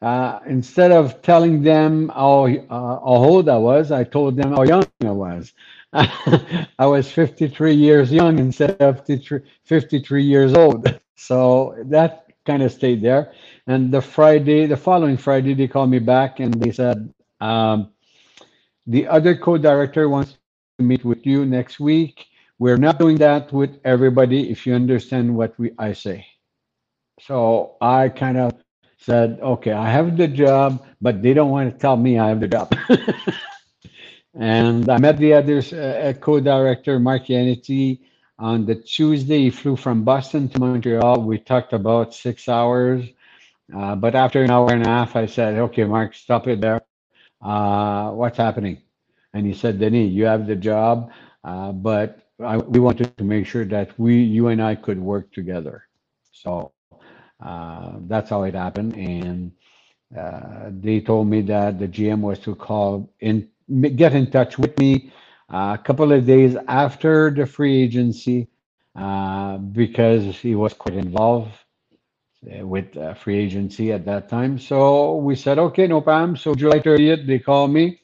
Uh, 0.03 0.41
instead 0.47 0.93
of 0.93 1.23
telling 1.23 1.63
them 1.63 2.11
how, 2.11 2.47
uh, 2.47 2.69
how 2.69 3.01
old 3.03 3.49
I 3.49 3.57
was, 3.57 3.91
I 3.91 4.05
told 4.05 4.37
them 4.37 4.53
how 4.53 4.63
young 4.63 4.85
I 5.03 5.11
was. 5.11 5.53
I 6.79 6.87
was 6.87 7.11
53 7.11 7.75
years 7.75 8.13
young 8.13 8.39
instead 8.41 8.81
of 8.83 9.07
53 9.07 10.25
years 10.25 10.55
old. 10.55 11.01
So 11.17 11.77
that 11.87 12.27
kind 12.47 12.63
of 12.63 12.73
stayed 12.73 13.03
there. 13.03 13.33
And 13.67 13.93
the 13.93 14.03
Friday, 14.03 14.67
the 14.67 14.77
following 14.77 15.17
Friday, 15.19 15.55
they 15.55 15.69
called 15.69 15.91
me 15.91 16.01
back 16.01 16.41
and 16.41 16.55
they 16.55 16.73
said, 16.73 17.13
um, 17.41 17.93
the 18.87 19.09
other 19.09 19.37
co-director 19.37 20.09
wants 20.09 20.39
to 20.79 20.85
meet 20.85 21.05
with 21.05 21.27
you 21.27 21.47
next 21.47 21.81
week. 21.81 22.27
We're 22.59 22.79
not 22.79 22.99
doing 23.01 23.19
that 23.19 23.53
with 23.53 23.79
everybody 23.85 24.51
if 24.51 24.67
you 24.67 24.75
understand 24.75 25.37
what 25.37 25.59
we 25.59 25.73
I 25.79 25.95
say. 25.95 26.27
So 27.21 27.77
I 27.81 28.11
kind 28.11 28.39
of 28.39 28.53
said, 28.99 29.41
okay, 29.43 29.73
I 29.73 29.91
have 29.91 30.17
the 30.17 30.29
job, 30.29 30.87
but 31.01 31.23
they 31.23 31.35
don't 31.35 31.51
want 31.51 31.73
to 31.73 31.79
tell 31.79 31.97
me 31.97 32.19
I 32.19 32.29
have 32.29 32.41
the 32.41 32.49
job. 32.49 32.75
and 34.39 34.89
I 34.91 34.99
met 34.99 35.19
the 35.19 35.35
other 35.35 35.59
uh, 35.59 36.13
co-director, 36.21 36.99
Mark 37.01 37.27
Yannetti, 37.27 38.01
on 38.39 38.67
the 38.67 38.77
Tuesday. 38.77 39.43
He 39.45 39.51
flew 39.51 39.77
from 39.77 40.05
Boston 40.05 40.49
to 40.51 40.61
Montreal. 40.61 41.23
We 41.23 41.39
talked 41.39 41.73
about 41.73 42.15
six 42.15 42.49
hours. 42.49 43.07
Uh, 43.75 43.97
but 43.97 44.15
after 44.15 44.43
an 44.43 44.51
hour 44.51 44.73
and 44.73 44.85
a 44.85 44.89
half, 44.89 45.17
I 45.17 45.27
said, 45.27 45.59
okay, 45.59 45.85
Mark, 45.85 46.15
stop 46.15 46.47
it 46.49 46.61
there. 46.61 46.83
Uh, 47.43 48.11
what's 48.13 48.39
happening? 48.39 48.83
And 49.35 49.47
he 49.47 49.55
said, 49.55 49.81
Denis, 49.81 50.13
you 50.13 50.25
have 50.27 50.47
the 50.47 50.57
job, 50.57 51.11
uh, 51.45 51.73
but 51.73 52.21
I, 52.43 52.59
we 52.59 52.81
wanted 52.81 53.17
to 53.19 53.25
make 53.25 53.47
sure 53.47 53.65
that 53.67 53.99
we, 53.99 54.17
you 54.23 54.49
and 54.49 54.63
I 54.63 54.77
could 54.77 54.99
work 55.01 55.33
together. 55.33 55.87
So 56.33 56.73
uh, 57.45 57.95
that's 58.03 58.31
how 58.31 58.45
it 58.45 58.55
happened. 58.55 58.95
And 58.97 59.53
uh, 60.17 60.71
they 60.71 61.01
told 61.01 61.29
me 61.29 61.43
that 61.43 61.79
the 61.79 61.89
GM 61.89 62.21
was 62.21 62.39
to 62.41 62.55
call 62.55 63.11
in, 63.21 63.49
get 63.69 64.15
in 64.15 64.31
touch 64.31 64.59
with 64.59 64.79
me 64.79 65.13
uh, 65.53 65.77
a 65.79 65.83
couple 65.83 66.13
of 66.13 66.27
days 66.27 66.57
after 66.69 67.31
the 67.31 67.47
free 67.47 67.83
agency 67.83 68.49
uh, 68.95 69.59
because 69.59 70.37
he 70.39 70.55
was 70.55 70.73
quite 70.75 70.97
involved 70.97 71.53
uh, 72.47 72.67
with 72.67 72.97
uh, 72.97 73.15
free 73.15 73.39
agency 73.39 73.93
at 73.93 74.05
that 74.05 74.29
time. 74.29 74.59
So 74.59 75.17
we 75.17 75.35
said, 75.37 75.59
okay, 75.59 75.87
no 75.87 76.01
problem. 76.01 76.37
So 76.37 76.55
July 76.55 76.81
30th, 76.81 77.27
they 77.27 77.39
called 77.39 77.71
me. 77.73 78.01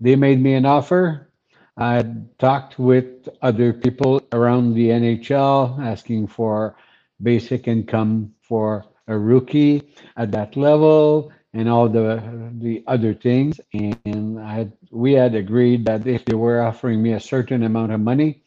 They 0.00 0.16
made 0.16 0.40
me 0.40 0.54
an 0.54 0.66
offer. 0.66 1.30
I 1.76 2.04
talked 2.38 2.78
with 2.78 3.28
other 3.40 3.72
people 3.72 4.22
around 4.32 4.74
the 4.74 4.88
NHL 4.88 5.80
asking 5.80 6.26
for 6.26 6.76
basic 7.22 7.68
income 7.68 8.34
for 8.40 8.84
a 9.08 9.18
rookie 9.18 9.94
at 10.16 10.32
that 10.32 10.56
level 10.56 11.32
and 11.54 11.68
all 11.68 11.88
the 11.88 12.22
the 12.60 12.84
other 12.86 13.14
things. 13.14 13.60
And 13.74 14.40
I 14.40 14.54
had, 14.54 14.72
we 14.90 15.12
had 15.14 15.34
agreed 15.34 15.86
that 15.86 16.06
if 16.06 16.24
they 16.24 16.34
were 16.34 16.62
offering 16.62 17.02
me 17.02 17.12
a 17.14 17.20
certain 17.20 17.62
amount 17.64 17.92
of 17.92 18.00
money, 18.00 18.42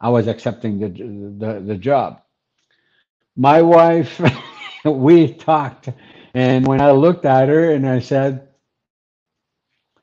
I 0.00 0.10
was 0.10 0.28
accepting 0.28 0.80
the 0.80 0.88
the, 0.90 1.60
the 1.60 1.76
job. 1.76 2.22
My 3.36 3.62
wife, 3.62 4.20
we 4.84 5.34
talked, 5.34 5.90
and 6.34 6.66
when 6.66 6.80
I 6.80 6.92
looked 6.92 7.24
at 7.26 7.48
her 7.48 7.72
and 7.72 7.88
I 7.88 8.00
said, 8.00 8.48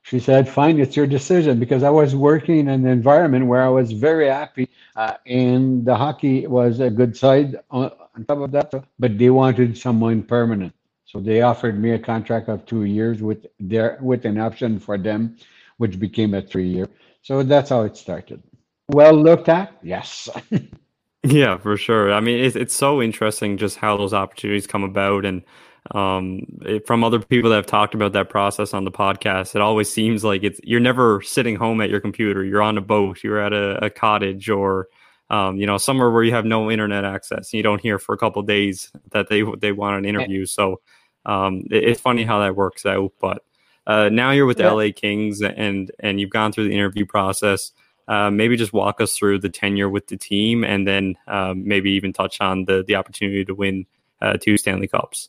she 0.02 0.20
said, 0.20 0.48
"Fine, 0.48 0.80
it's 0.80 0.96
your 0.96 1.06
decision," 1.06 1.58
because 1.60 1.82
I 1.82 1.90
was 1.90 2.14
working 2.16 2.60
in 2.60 2.68
an 2.68 2.86
environment 2.86 3.46
where 3.46 3.62
I 3.62 3.68
was 3.68 3.92
very 3.92 4.28
happy, 4.28 4.68
uh, 4.96 5.14
and 5.26 5.84
the 5.86 5.96
hockey 5.96 6.46
was 6.46 6.80
a 6.80 6.90
good 6.90 7.16
side 7.16 7.56
on, 7.70 7.92
on 8.16 8.24
top 8.26 8.38
of 8.38 8.52
that. 8.52 8.72
But 8.98 9.18
they 9.18 9.30
wanted 9.30 9.78
someone 9.78 10.22
permanent, 10.24 10.74
so 11.12 11.20
they 11.20 11.42
offered 11.42 11.78
me 11.78 11.90
a 11.90 11.98
contract 11.98 12.48
of 12.48 12.64
two 12.64 12.84
years 12.84 13.20
with 13.20 13.44
their 13.60 13.98
with 14.00 14.24
an 14.24 14.38
option 14.38 14.80
for 14.80 14.96
them, 14.96 15.36
which 15.76 15.98
became 15.98 16.32
a 16.32 16.40
three 16.40 16.66
year. 16.66 16.88
So 17.20 17.42
that's 17.42 17.68
how 17.68 17.82
it 17.82 17.98
started. 17.98 18.42
Well 18.88 19.12
looked 19.12 19.50
at, 19.50 19.76
yes. 19.82 20.30
yeah, 21.22 21.58
for 21.58 21.76
sure. 21.76 22.14
I 22.14 22.20
mean, 22.20 22.42
it's 22.42 22.56
it's 22.56 22.74
so 22.74 23.02
interesting 23.02 23.58
just 23.58 23.76
how 23.76 23.98
those 23.98 24.14
opportunities 24.14 24.66
come 24.66 24.84
about 24.84 25.26
and 25.26 25.42
um, 25.90 26.46
it, 26.62 26.86
from 26.86 27.04
other 27.04 27.18
people 27.18 27.50
that 27.50 27.56
have 27.56 27.66
talked 27.66 27.94
about 27.94 28.14
that 28.14 28.30
process 28.30 28.72
on 28.72 28.84
the 28.84 28.90
podcast, 28.90 29.54
it 29.54 29.60
always 29.60 29.92
seems 29.92 30.24
like 30.24 30.44
it's 30.44 30.60
you're 30.64 30.80
never 30.80 31.20
sitting 31.20 31.56
home 31.56 31.82
at 31.82 31.90
your 31.90 32.00
computer. 32.00 32.42
You're 32.42 32.62
on 32.62 32.78
a 32.78 32.80
boat, 32.80 33.22
you're 33.22 33.40
at 33.40 33.52
a, 33.52 33.86
a 33.86 33.90
cottage, 33.90 34.48
or 34.48 34.88
um, 35.28 35.58
you 35.58 35.66
know 35.66 35.76
somewhere 35.76 36.10
where 36.10 36.22
you 36.22 36.32
have 36.32 36.46
no 36.46 36.70
internet 36.70 37.04
access, 37.04 37.52
and 37.52 37.58
you 37.58 37.62
don't 37.62 37.82
hear 37.82 37.98
for 37.98 38.14
a 38.14 38.18
couple 38.18 38.40
days 38.42 38.90
that 39.10 39.28
they 39.28 39.42
they 39.60 39.72
want 39.72 39.98
an 39.98 40.06
interview. 40.06 40.46
So 40.46 40.80
um, 41.26 41.64
it, 41.70 41.84
it's 41.84 42.00
funny 42.00 42.24
how 42.24 42.40
that 42.40 42.56
works 42.56 42.86
out. 42.86 43.12
But 43.20 43.44
uh, 43.86 44.08
now 44.10 44.30
you're 44.30 44.46
with 44.46 44.58
the 44.58 44.72
LA 44.72 44.88
Kings, 44.94 45.42
and 45.42 45.90
and 45.98 46.20
you've 46.20 46.30
gone 46.30 46.52
through 46.52 46.68
the 46.68 46.74
interview 46.74 47.06
process. 47.06 47.72
Uh, 48.08 48.30
maybe 48.30 48.56
just 48.56 48.72
walk 48.72 49.00
us 49.00 49.16
through 49.16 49.38
the 49.38 49.48
tenure 49.48 49.88
with 49.88 50.08
the 50.08 50.16
team, 50.16 50.64
and 50.64 50.86
then 50.86 51.16
um, 51.28 51.66
maybe 51.66 51.92
even 51.92 52.12
touch 52.12 52.40
on 52.40 52.64
the 52.64 52.84
the 52.86 52.94
opportunity 52.94 53.44
to 53.44 53.54
win 53.54 53.86
uh, 54.20 54.36
two 54.40 54.56
Stanley 54.56 54.88
Cups. 54.88 55.28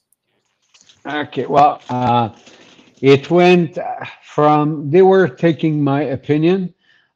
Okay, 1.06 1.46
well, 1.46 1.82
uh, 1.90 2.30
it 3.02 3.30
went 3.30 3.78
from 4.24 4.90
they 4.90 5.02
were 5.02 5.28
taking 5.28 5.84
my 5.84 6.02
opinion 6.02 6.74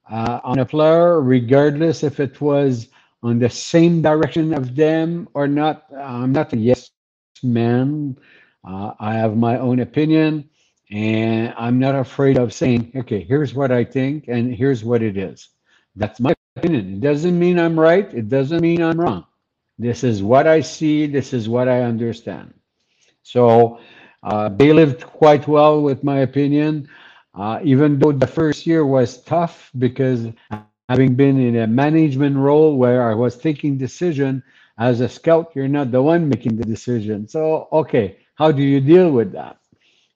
uh, 0.10 0.40
on 0.44 0.60
a 0.60 0.66
player, 0.66 1.22
regardless 1.22 2.04
if 2.04 2.20
it 2.20 2.40
was 2.42 2.90
on 3.24 3.40
the 3.40 3.50
same 3.50 4.02
direction 4.02 4.54
of 4.54 4.76
them 4.76 5.28
or 5.34 5.48
not. 5.48 5.86
I'm 5.96 6.32
not 6.32 6.54
a 6.54 6.58
yes 6.58 6.92
man. 7.44 8.18
Uh, 8.68 8.94
I 9.00 9.14
have 9.14 9.38
my 9.38 9.58
own 9.60 9.80
opinion, 9.80 10.50
and 10.92 11.54
I'm 11.58 11.80
not 11.80 11.96
afraid 11.96 12.38
of 12.38 12.54
saying, 12.54 12.92
okay, 12.98 13.24
here's 13.24 13.54
what 13.54 13.72
I 13.72 13.86
think, 13.86 14.28
and 14.28 14.54
here's 14.54 14.84
what 14.84 15.02
it 15.02 15.18
is. 15.18 15.50
That's 15.96 16.20
my 16.20 16.36
opinion. 16.58 16.96
It 16.96 17.02
doesn't 17.02 17.40
mean 17.40 17.60
I'm 17.60 17.80
right. 17.80 18.14
It 18.14 18.28
doesn't 18.28 18.62
mean 18.62 18.82
I'm 18.84 19.00
wrong. 19.00 19.26
This 19.80 20.04
is 20.04 20.22
what 20.22 20.48
I 20.48 20.60
see. 20.62 21.08
This 21.08 21.34
is 21.34 21.48
what 21.48 21.70
I 21.70 21.84
understand. 21.84 22.54
So 23.24 23.80
uh, 24.24 24.50
they 24.50 24.74
lived 24.74 25.04
quite 25.04 25.48
well, 25.48 25.82
with 25.82 26.04
my 26.04 26.20
opinion, 26.20 26.90
uh, 27.36 27.60
even 27.64 28.00
though 28.00 28.12
the 28.12 28.28
first 28.28 28.68
year 28.68 28.86
was 28.86 29.22
tough 29.24 29.72
because 29.78 30.28
having 30.90 31.16
been 31.16 31.40
in 31.40 31.58
a 31.58 31.68
management 31.68 32.36
role 32.36 32.78
where 32.78 33.10
I 33.10 33.14
was 33.14 33.38
taking 33.38 33.78
decision 33.78 34.44
as 34.78 35.00
a 35.00 35.08
scout, 35.08 35.52
you're 35.56 35.70
not 35.70 35.92
the 35.92 36.02
one 36.02 36.28
making 36.28 36.58
the 36.58 36.66
decision. 36.66 37.28
So, 37.30 37.70
okay, 37.72 38.18
how 38.38 38.52
do 38.52 38.64
you 38.64 38.82
deal 38.82 39.12
with 39.12 39.34
that? 39.34 39.58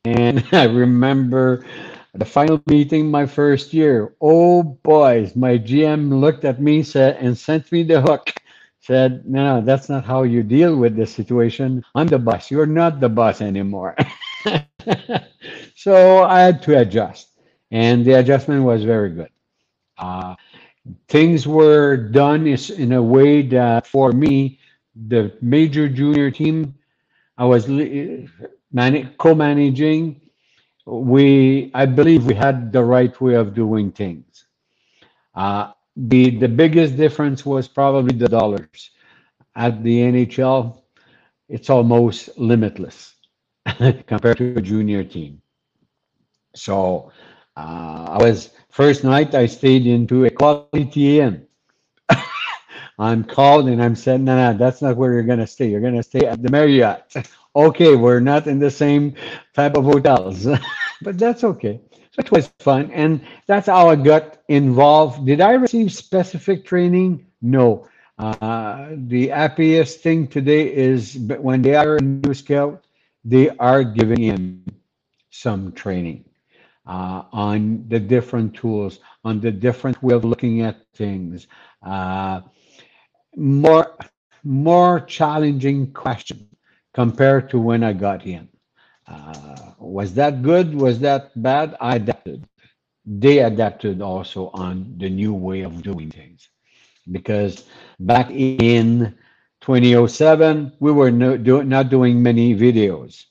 And 0.05 0.43
I 0.53 0.65
remember 0.65 1.65
the 2.13 2.25
final 2.25 2.61
meeting 2.67 3.11
my 3.11 3.25
first 3.25 3.73
year. 3.73 4.15
Oh 4.21 4.63
boys, 4.63 5.35
my 5.35 5.57
GM 5.57 6.19
looked 6.19 6.45
at 6.45 6.61
me 6.61 6.83
said 6.83 7.17
and 7.17 7.37
sent 7.37 7.71
me 7.71 7.83
the 7.83 8.01
hook 8.01 8.33
said, 8.81 9.25
no, 9.25 9.61
that's 9.61 9.89
not 9.89 10.05
how 10.05 10.23
you 10.23 10.43
deal 10.43 10.75
with 10.75 10.95
this 10.95 11.13
situation. 11.13 11.83
I'm 11.95 12.07
the 12.07 12.19
boss. 12.19 12.51
You're 12.51 12.65
not 12.65 12.99
the 12.99 13.09
boss 13.09 13.41
anymore. 13.41 13.95
so 15.75 16.23
I 16.23 16.41
had 16.41 16.61
to 16.63 16.79
adjust. 16.79 17.29
And 17.71 18.05
the 18.05 18.13
adjustment 18.13 18.63
was 18.63 18.83
very 18.83 19.11
good. 19.11 19.29
Uh, 19.97 20.35
things 21.07 21.47
were 21.47 21.97
done 21.97 22.47
in 22.47 22.93
a 22.93 23.01
way 23.01 23.43
that 23.43 23.87
for 23.87 24.11
me, 24.11 24.59
the 25.07 25.31
major 25.41 25.87
junior 25.87 26.31
team 26.31 26.75
I 27.41 27.45
was 27.45 27.65
co-managing, 29.17 30.21
we 30.85 31.71
I 31.73 31.85
believe 31.85 32.25
we 32.25 32.35
had 32.35 32.71
the 32.71 32.83
right 32.83 33.19
way 33.21 33.35
of 33.35 33.53
doing 33.53 33.91
things. 33.91 34.45
Uh, 35.35 35.71
the 35.95 36.37
the 36.39 36.47
biggest 36.47 36.97
difference 36.97 37.45
was 37.45 37.67
probably 37.67 38.15
the 38.17 38.29
dollars. 38.29 38.91
At 39.55 39.83
the 39.83 40.01
NHL, 40.01 40.81
it's 41.49 41.69
almost 41.69 42.37
limitless 42.37 43.15
compared 44.07 44.37
to 44.37 44.57
a 44.57 44.61
junior 44.61 45.03
team. 45.03 45.41
So 46.55 47.11
uh, 47.57 48.05
I 48.09 48.17
was 48.23 48.51
first 48.69 49.03
night 49.03 49.33
I 49.35 49.47
stayed 49.47 49.87
into 49.87 50.25
a 50.25 50.29
quality 50.29 51.19
inn. 51.19 51.47
I'm 53.01 53.23
called 53.23 53.67
and 53.67 53.81
I'm 53.81 53.95
said, 53.95 54.21
no, 54.21 54.35
no, 54.35 54.57
that's 54.57 54.81
not 54.81 54.95
where 54.95 55.13
you're 55.13 55.23
gonna 55.23 55.47
stay. 55.47 55.69
You're 55.69 55.81
gonna 55.81 56.03
stay 56.03 56.27
at 56.27 56.43
the 56.43 56.51
Marriott. 56.51 57.11
okay, 57.55 57.95
we're 57.95 58.19
not 58.19 58.45
in 58.45 58.59
the 58.59 58.69
same 58.69 59.15
type 59.55 59.75
of 59.75 59.85
hotels, 59.85 60.45
but 61.01 61.17
that's 61.17 61.43
okay. 61.43 61.81
So 62.11 62.19
it 62.19 62.31
was 62.31 62.53
fun. 62.59 62.91
And 62.91 63.21
that's 63.47 63.67
how 63.67 63.89
I 63.89 63.95
got 63.95 64.37
involved. 64.49 65.25
Did 65.25 65.41
I 65.41 65.53
receive 65.53 65.91
specific 65.91 66.63
training? 66.63 67.25
No. 67.41 67.87
Uh, 68.19 68.89
the 69.07 69.29
happiest 69.29 70.01
thing 70.01 70.27
today 70.27 70.71
is 70.71 71.17
when 71.17 71.63
they 71.63 71.73
are 71.73 71.95
a 71.95 72.01
new 72.01 72.35
scout, 72.35 72.85
they 73.25 73.49
are 73.57 73.83
giving 73.83 74.21
him 74.21 74.63
some 75.31 75.71
training 75.71 76.23
uh, 76.85 77.23
on 77.31 77.83
the 77.87 77.99
different 77.99 78.53
tools, 78.53 78.99
on 79.25 79.39
the 79.39 79.51
different 79.51 80.01
way 80.03 80.13
of 80.13 80.23
looking 80.23 80.61
at 80.61 80.85
things. 80.93 81.47
Uh, 81.81 82.41
more, 83.35 83.97
more 84.43 85.01
challenging 85.01 85.91
question 85.93 86.47
compared 86.93 87.49
to 87.51 87.59
when 87.59 87.83
I 87.83 87.93
got 87.93 88.25
in. 88.25 88.49
Uh, 89.07 89.73
was 89.77 90.13
that 90.15 90.41
good? 90.41 90.73
Was 90.75 90.99
that 90.99 91.31
bad? 91.41 91.75
I 91.81 91.95
adapted. 91.95 92.45
They 93.05 93.39
adapted 93.39 94.01
also 94.01 94.49
on 94.53 94.95
the 94.97 95.09
new 95.09 95.33
way 95.33 95.61
of 95.61 95.81
doing 95.81 96.11
things. 96.11 96.49
Because 97.11 97.65
back 97.99 98.29
in 98.29 99.15
2007, 99.61 100.73
we 100.79 100.91
were 100.91 101.11
no, 101.11 101.37
do, 101.37 101.63
not 101.63 101.89
doing 101.89 102.21
many 102.21 102.55
videos. 102.55 103.25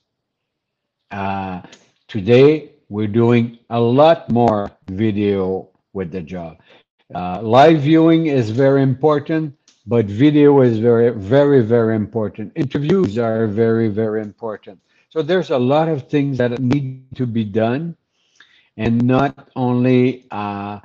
Uh, 1.10 1.62
today, 2.08 2.72
we're 2.88 3.06
doing 3.06 3.58
a 3.70 3.80
lot 3.80 4.28
more 4.30 4.70
video 4.88 5.68
with 5.92 6.10
the 6.10 6.20
job. 6.20 6.58
Uh, 7.14 7.40
live 7.42 7.80
viewing 7.80 8.26
is 8.26 8.50
very 8.50 8.82
important, 8.82 9.56
but 9.90 10.06
video 10.06 10.60
is 10.60 10.78
very, 10.78 11.10
very, 11.10 11.62
very 11.62 11.96
important. 11.96 12.52
Interviews 12.54 13.18
are 13.18 13.48
very, 13.48 13.88
very 13.88 14.22
important. 14.22 14.78
So 15.08 15.20
there's 15.20 15.50
a 15.50 15.58
lot 15.58 15.88
of 15.88 16.08
things 16.08 16.38
that 16.38 16.60
need 16.60 17.10
to 17.16 17.26
be 17.26 17.42
done, 17.42 17.96
and 18.76 19.02
not 19.02 19.50
only 19.56 20.26
uh, 20.30 20.78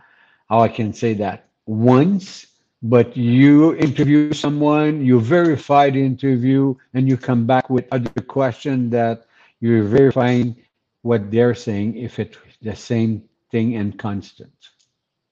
how 0.50 0.60
I 0.62 0.70
can 0.70 0.91
say 0.91 1.13
that 1.22 1.50
once, 1.68 2.48
but 2.82 3.15
you 3.15 3.76
interview 3.76 4.34
someone, 4.34 5.06
you 5.06 5.20
verify 5.22 5.91
the 5.91 6.04
interview, 6.04 6.74
and 6.96 7.08
you 7.08 7.15
come 7.15 7.46
back 7.46 7.70
with 7.70 7.86
other 7.91 8.10
question 8.26 8.89
that 8.89 9.28
you're 9.62 9.84
verifying 9.84 10.56
what 11.04 11.30
they're 11.30 11.54
saying 11.54 11.96
if 11.96 12.18
it's 12.18 12.39
the 12.63 12.76
same 12.76 13.22
thing 13.52 13.76
and 13.76 14.00
constant. 14.00 14.58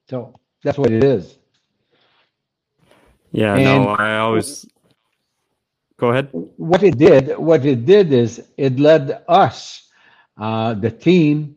So 0.08 0.38
that's 0.62 0.78
what 0.78 0.92
it 0.92 1.02
is. 1.02 1.38
Yeah, 3.34 3.54
and 3.54 3.64
no, 3.64 3.88
I 3.88 4.18
always 4.18 4.64
Go 5.96 6.10
ahead. 6.10 6.28
What 6.32 6.82
it 6.82 6.98
did, 6.98 7.36
what 7.38 7.64
it 7.64 7.86
did 7.86 8.12
is 8.12 8.42
it 8.56 8.78
led 8.78 9.24
us, 9.28 9.88
uh, 10.38 10.74
the 10.74 10.90
team, 10.90 11.56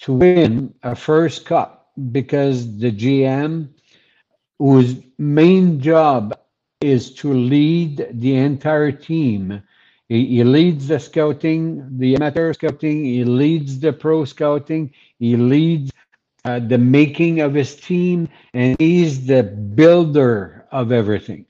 to 0.00 0.12
win 0.14 0.74
a 0.82 0.96
first 0.96 1.44
cup 1.44 1.90
because 2.10 2.78
the 2.78 2.90
GM, 2.90 3.68
whose 4.58 4.96
main 5.18 5.80
job 5.80 6.38
is 6.80 7.14
to 7.14 7.32
lead 7.32 8.08
the 8.12 8.36
entire 8.36 8.90
team. 8.90 9.62
He, 10.08 10.26
he 10.26 10.44
leads 10.44 10.88
the 10.88 10.98
scouting, 10.98 11.98
the 11.98 12.16
amateur 12.16 12.52
scouting. 12.52 13.04
He 13.04 13.24
leads 13.24 13.78
the 13.78 13.92
pro 13.92 14.24
scouting. 14.24 14.92
He 15.20 15.36
leads 15.36 15.92
uh, 16.44 16.58
the 16.58 16.78
making 16.78 17.40
of 17.40 17.54
his 17.54 17.76
team, 17.76 18.28
and 18.54 18.76
he's 18.80 19.24
the 19.26 19.44
builder 19.44 20.61
of 20.72 20.90
everything. 20.92 21.46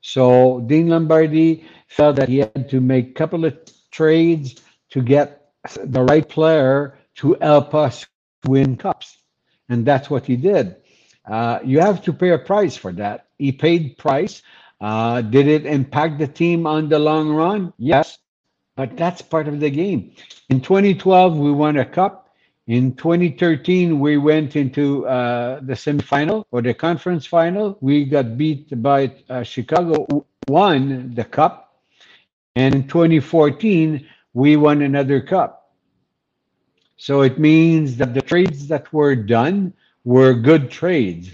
So 0.00 0.60
Dean 0.60 0.88
Lombardi 0.88 1.66
felt 1.88 2.16
that 2.16 2.28
he 2.28 2.38
had 2.38 2.68
to 2.70 2.80
make 2.80 3.10
a 3.10 3.12
couple 3.12 3.44
of 3.44 3.58
trades 3.90 4.56
to 4.90 5.02
get 5.02 5.50
the 5.84 6.02
right 6.02 6.28
player 6.28 6.98
to 7.16 7.36
help 7.40 7.74
us 7.74 8.06
win 8.44 8.76
cups. 8.76 9.18
And 9.68 9.84
that's 9.84 10.08
what 10.08 10.26
he 10.26 10.36
did. 10.36 10.76
Uh, 11.28 11.58
you 11.64 11.80
have 11.80 12.02
to 12.04 12.12
pay 12.12 12.30
a 12.30 12.38
price 12.38 12.76
for 12.76 12.92
that. 12.92 13.26
He 13.38 13.52
paid 13.52 13.98
price. 13.98 14.42
Uh, 14.80 15.22
did 15.22 15.48
it 15.48 15.66
impact 15.66 16.18
the 16.18 16.28
team 16.28 16.66
on 16.66 16.88
the 16.88 16.98
long 16.98 17.30
run? 17.30 17.72
Yes, 17.78 18.18
but 18.76 18.96
that's 18.96 19.22
part 19.22 19.48
of 19.48 19.58
the 19.58 19.70
game. 19.70 20.12
In 20.48 20.60
2012, 20.60 21.36
we 21.36 21.50
won 21.50 21.78
a 21.78 21.84
cup. 21.84 22.25
In 22.66 22.94
2013, 22.96 24.00
we 24.00 24.16
went 24.16 24.56
into 24.56 25.06
uh, 25.06 25.60
the 25.60 25.74
semifinal 25.74 26.44
or 26.50 26.62
the 26.62 26.74
conference 26.74 27.24
final. 27.24 27.78
We 27.80 28.04
got 28.04 28.36
beat 28.36 28.82
by 28.82 29.12
uh, 29.30 29.44
Chicago, 29.44 30.26
won 30.48 31.14
the 31.14 31.24
cup. 31.24 31.80
And 32.56 32.74
in 32.74 32.88
2014, 32.88 34.04
we 34.34 34.56
won 34.56 34.82
another 34.82 35.20
cup. 35.20 35.74
So 36.96 37.20
it 37.20 37.38
means 37.38 37.96
that 37.98 38.14
the 38.14 38.22
trades 38.22 38.66
that 38.66 38.92
were 38.92 39.14
done 39.14 39.72
were 40.04 40.34
good 40.34 40.68
trades. 40.68 41.30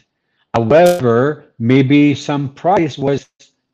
However, 0.53 1.55
maybe 1.59 2.15
some 2.15 2.53
price 2.53 2.99
was 2.99 3.27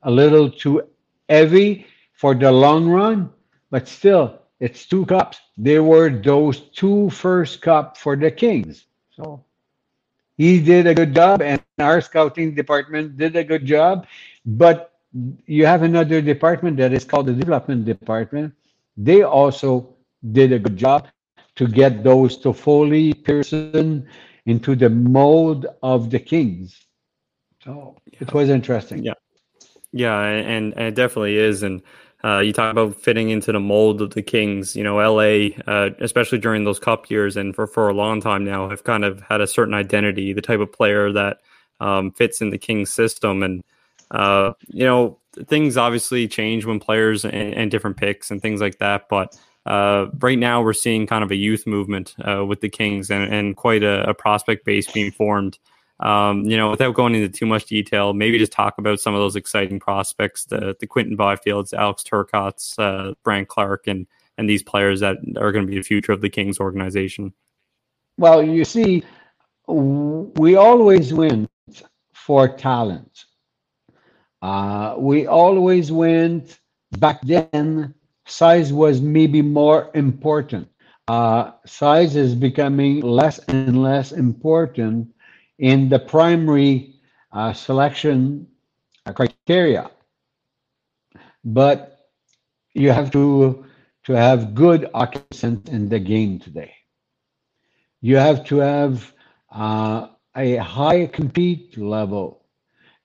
a 0.03 0.11
little 0.11 0.49
too 0.49 0.83
heavy 1.29 1.87
for 2.13 2.35
the 2.35 2.53
long 2.53 2.89
run, 2.89 3.31
but 3.71 3.89
still, 3.89 4.39
it's 4.61 4.87
two 4.87 5.07
cups. 5.07 5.41
They 5.57 5.79
were 5.79 6.11
those 6.11 6.61
two 6.61 7.11
first 7.11 7.63
cup 7.63 7.97
for 7.97 8.17
the 8.17 8.31
Kings. 8.31 8.87
So 9.11 9.45
he 10.37 10.61
did 10.61 10.87
a 10.87 10.95
good 10.95 11.15
job, 11.15 11.43
and 11.43 11.63
our 11.79 12.01
scouting 12.01 12.55
department 12.55 13.17
did 13.17 13.37
a 13.37 13.45
good 13.45 13.65
job. 13.67 14.07
But 14.47 14.93
you 15.47 15.67
have 15.67 15.83
another 15.83 16.21
department 16.21 16.77
that 16.79 16.93
is 16.93 17.05
called 17.05 17.27
the 17.27 17.35
development 17.35 17.85
department. 17.85 18.55
They 18.97 19.23
also 19.23 19.95
did 20.33 20.53
a 20.53 20.59
good 20.59 20.77
job 20.77 21.09
to 21.57 21.67
get 21.67 22.05
those 22.05 22.39
Toffoli, 22.39 23.13
Pearson 23.25 24.07
into 24.47 24.75
the 24.77 24.91
mold 24.91 25.67
of 25.83 26.11
the 26.11 26.19
Kings. 26.19 26.87
So 27.65 27.97
it 28.07 28.33
was 28.33 28.49
interesting. 28.49 29.05
Yeah. 29.05 29.15
Yeah, 29.93 30.21
and, 30.23 30.75
and 30.75 30.89
it 30.89 30.95
definitely 30.95 31.37
is. 31.37 31.63
And 31.63 31.83
uh, 32.25 32.41
you 32.41 32.53
talk 32.53 32.73
about 32.73 33.01
fitting 33.01 33.31
into 33.31 33.53
the 33.53 33.61
mold 33.61 34.03
of 34.03 34.11
the 34.11 34.23
Kings. 34.23 34.75
You 34.75 34.83
know, 34.83 34.97
LA, 34.97 35.51
uh, 35.67 35.91
especially 36.01 36.39
during 36.39 36.65
those 36.65 36.79
Cup 36.79 37.11
years, 37.11 37.37
and 37.37 37.55
for 37.55 37.67
for 37.67 37.89
a 37.89 37.95
long 37.95 38.21
time 38.21 38.45
now, 38.45 38.69
have 38.69 38.85
kind 38.85 39.05
of 39.05 39.21
had 39.21 39.41
a 39.41 39.47
certain 39.47 39.75
identity, 39.75 40.33
the 40.33 40.43
type 40.43 40.61
of 40.61 40.73
player 40.73 41.13
that 41.13 41.39
um, 41.81 42.11
fits 42.11 42.41
in 42.41 42.51
the 42.51 42.59
Kings 42.59 42.93
system. 42.93 43.43
And 43.43 43.63
uh, 44.11 44.55
you 44.67 44.85
know, 44.85 45.19
things 45.47 45.77
obviously 45.77 46.27
change 46.27 46.65
when 46.65 46.81
players 46.81 47.25
and, 47.25 47.55
and 47.55 47.71
different 47.71 47.97
picks 47.97 48.31
and 48.31 48.43
things 48.43 48.61
like 48.61 48.79
that. 48.79 49.09
But 49.09 49.39
uh, 49.65 50.07
right 50.19 50.39
now, 50.39 50.61
we're 50.61 50.73
seeing 50.73 51.07
kind 51.07 51.23
of 51.23 51.31
a 51.31 51.37
youth 51.37 51.67
movement 51.69 52.17
uh, 52.27 52.45
with 52.45 52.63
the 52.63 52.69
Kings 52.69 53.11
and, 53.11 53.33
and 53.33 53.57
quite 53.57 53.85
a, 53.85 54.09
a 54.11 54.15
prospect 54.15 54.65
base 54.65 54.91
being 54.91 55.13
formed. 55.13 55.59
Um, 56.01 56.45
you 56.45 56.57
know, 56.57 56.71
without 56.71 56.95
going 56.95 57.15
into 57.15 57.29
too 57.29 57.47
much 57.47 57.67
detail, 57.67 58.15
maybe 58.15 58.39
just 58.39 58.53
talk 58.53 58.79
about 58.79 59.01
some 59.01 59.15
of 59.15 59.21
those 59.21 59.35
exciting 59.35 59.81
prospects, 59.81 60.45
the 60.45 60.77
the 60.79 60.87
Quinton 60.87 61.17
Byfields, 61.17 61.73
Alex 61.73 62.05
Turcottes, 62.05 62.79
uh, 62.79 63.15
Clarke, 63.47 63.89
and 63.89 64.07
and 64.37 64.49
these 64.49 64.63
players 64.63 65.01
that 65.01 65.17
are 65.37 65.51
going 65.51 65.67
to 65.67 65.71
be 65.71 65.77
the 65.77 65.83
future 65.83 66.13
of 66.13 66.21
the 66.21 66.31
Kings 66.31 66.61
organization. 66.61 67.33
Well, 68.17 68.43
you 68.43 68.65
see, 68.65 69.03
we 69.67 70.55
always 70.55 71.13
win 71.13 71.49
for 72.13 72.49
talent. 72.49 73.25
Uh, 74.41 74.95
we 74.99 75.27
always 75.27 75.91
went 75.91 76.61
back 76.99 77.21
then. 77.23 77.95
Size 78.27 78.73
was 78.73 79.01
maybe 79.01 79.43
more 79.43 79.91
important. 79.95 80.69
Uh, 81.09 81.53
size 81.65 82.15
is 82.15 82.35
becoming 82.35 83.01
less 83.01 83.39
and 83.49 83.83
less 83.83 84.13
important 84.13 85.09
in 85.59 85.89
the 85.89 85.99
primary 85.99 86.95
uh, 87.33 87.53
selection 87.53 88.47
uh, 89.07 89.13
criteria. 89.13 89.91
But 91.45 91.99
you 92.75 92.91
have 92.91 93.11
to 93.13 93.65
to 94.05 94.13
have 94.15 94.55
good 94.55 94.89
occupants 94.95 95.45
in 95.69 95.89
the 95.89 95.99
game 95.99 96.39
today. 96.39 96.73
You 98.01 98.17
have 98.17 98.45
to 98.47 98.57
have 98.59 99.13
uh, 99.51 100.09
a 100.37 100.57
high 100.57 101.07
compete 101.07 101.77
level. 101.79 102.43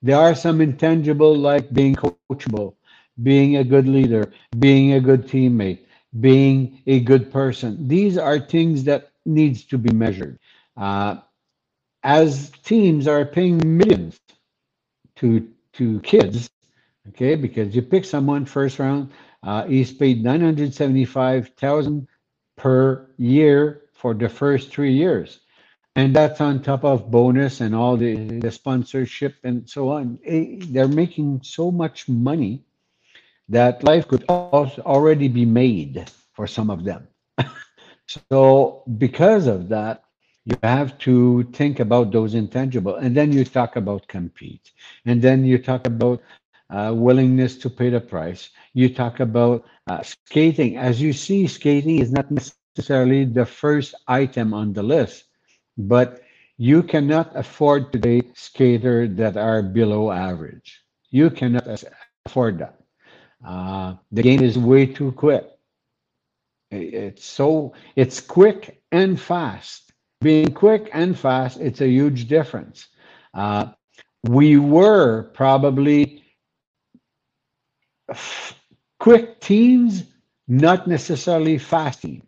There 0.02 0.16
are 0.16 0.34
some 0.34 0.60
intangible 0.60 1.36
like 1.36 1.72
being 1.72 1.94
coachable, 1.96 2.74
being 3.22 3.56
a 3.56 3.64
good 3.64 3.86
leader, 3.88 4.30
being 4.58 4.92
a 4.92 5.00
good 5.00 5.26
teammate, 5.26 5.80
being 6.20 6.78
a 6.86 7.00
good 7.00 7.30
person. 7.32 7.88
These 7.88 8.16
are 8.18 8.38
things 8.38 8.84
that 8.84 9.10
needs 9.24 9.64
to 9.66 9.78
be 9.78 9.92
measured. 9.92 10.38
Uh, 10.76 11.16
as 12.04 12.50
teams 12.64 13.08
are 13.08 13.24
paying 13.24 13.60
millions 13.64 14.20
to 15.16 15.48
to 15.74 16.00
kids, 16.00 16.50
okay, 17.08 17.34
because 17.34 17.74
you 17.74 17.82
pick 17.82 18.04
someone 18.04 18.44
first 18.46 18.78
round, 18.78 19.10
uh, 19.42 19.66
he's 19.66 19.92
paid 19.92 20.22
nine 20.22 20.40
hundred 20.40 20.74
seventy 20.74 21.04
five 21.04 21.48
thousand 21.56 22.06
per 22.56 23.10
year 23.18 23.82
for 23.94 24.14
the 24.14 24.28
first 24.28 24.70
three 24.70 24.92
years, 24.92 25.40
and 25.96 26.14
that's 26.14 26.40
on 26.40 26.62
top 26.62 26.84
of 26.84 27.10
bonus 27.10 27.60
and 27.60 27.74
all 27.74 27.96
the 27.96 28.14
the 28.40 28.50
sponsorship 28.50 29.36
and 29.44 29.68
so 29.68 29.90
on. 29.90 30.18
Eh, 30.24 30.58
they're 30.68 30.88
making 30.88 31.40
so 31.42 31.70
much 31.70 32.08
money 32.08 32.64
that 33.48 33.84
life 33.84 34.08
could 34.08 34.24
already 34.28 35.28
be 35.28 35.44
made 35.44 36.10
for 36.34 36.46
some 36.46 36.70
of 36.70 36.84
them. 36.84 37.08
so 38.30 38.82
because 38.98 39.46
of 39.46 39.68
that, 39.68 40.03
you 40.46 40.56
have 40.62 40.98
to 40.98 41.44
think 41.52 41.80
about 41.80 42.12
those 42.12 42.34
intangible 42.34 42.96
and 42.96 43.16
then 43.16 43.32
you 43.32 43.44
talk 43.44 43.76
about 43.76 44.06
compete 44.08 44.72
and 45.06 45.22
then 45.22 45.44
you 45.44 45.58
talk 45.58 45.86
about 45.86 46.22
uh, 46.70 46.92
willingness 46.94 47.56
to 47.58 47.70
pay 47.70 47.90
the 47.90 48.00
price. 48.00 48.50
You 48.72 48.92
talk 48.92 49.20
about 49.20 49.64
uh, 49.86 50.02
skating. 50.02 50.76
As 50.76 51.00
you 51.00 51.12
see 51.12 51.46
skating 51.46 52.00
is 52.00 52.12
not 52.12 52.30
necessarily 52.30 53.24
the 53.24 53.46
first 53.46 53.94
item 54.08 54.52
on 54.54 54.72
the 54.72 54.82
list 54.82 55.24
but 55.76 56.22
you 56.56 56.82
cannot 56.82 57.34
afford 57.36 57.92
today 57.92 58.22
skaters 58.34 59.14
that 59.16 59.36
are 59.36 59.62
below 59.62 60.10
average. 60.12 60.82
You 61.10 61.30
cannot 61.30 61.66
afford 62.26 62.58
that. 62.58 62.78
Uh, 63.46 63.96
the 64.12 64.22
game 64.22 64.42
is 64.42 64.58
way 64.58 64.86
too 64.86 65.12
quick. 65.12 65.46
It's 66.70 67.24
so 67.24 67.74
it's 67.94 68.20
quick 68.20 68.82
and 68.90 69.20
fast 69.20 69.83
being 70.24 70.52
quick 70.52 70.88
and 70.92 71.16
fast, 71.16 71.60
it's 71.60 71.82
a 71.82 71.86
huge 71.86 72.26
difference. 72.26 72.88
Uh, 73.34 73.66
we 74.24 74.56
were 74.56 75.30
probably 75.34 76.24
quick 78.98 79.38
teams, 79.40 80.04
not 80.48 80.88
necessarily 80.88 81.58
fast 81.58 82.02
teams. 82.02 82.24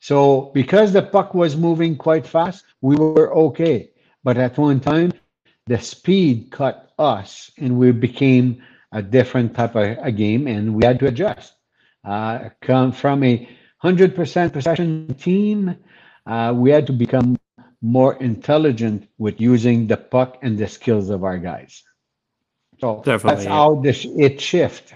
So 0.00 0.50
because 0.54 0.92
the 0.92 1.02
puck 1.02 1.34
was 1.34 1.56
moving 1.56 1.96
quite 1.96 2.26
fast, 2.26 2.64
we 2.80 2.96
were 2.96 3.32
okay. 3.48 3.90
But 4.24 4.38
at 4.38 4.56
one 4.56 4.80
time, 4.80 5.12
the 5.66 5.78
speed 5.78 6.50
cut 6.50 6.90
us, 6.98 7.50
and 7.58 7.78
we 7.78 7.92
became 7.92 8.62
a 8.92 9.02
different 9.02 9.54
type 9.54 9.76
of 9.76 9.98
a 10.00 10.12
game, 10.12 10.46
and 10.46 10.74
we 10.74 10.84
had 10.84 10.98
to 11.00 11.06
adjust. 11.08 11.52
Uh, 12.04 12.50
come 12.60 12.92
from 12.92 13.24
a 13.24 13.48
hundred 13.78 14.14
percent 14.14 14.52
possession 14.52 15.14
team 15.14 15.76
uh, 16.26 16.52
we 16.54 16.70
had 16.70 16.86
to 16.86 16.92
become 16.92 17.36
more 17.82 18.14
intelligent 18.16 19.06
with 19.18 19.40
using 19.40 19.86
the 19.86 19.96
puck 19.96 20.38
and 20.42 20.56
the 20.58 20.66
skills 20.66 21.10
of 21.10 21.22
our 21.22 21.38
guys. 21.38 21.82
So 22.80 23.02
Definitely, 23.04 23.44
that's 23.44 23.46
how 23.46 23.74
this 23.76 24.06
it 24.16 24.40
shift. 24.40 24.94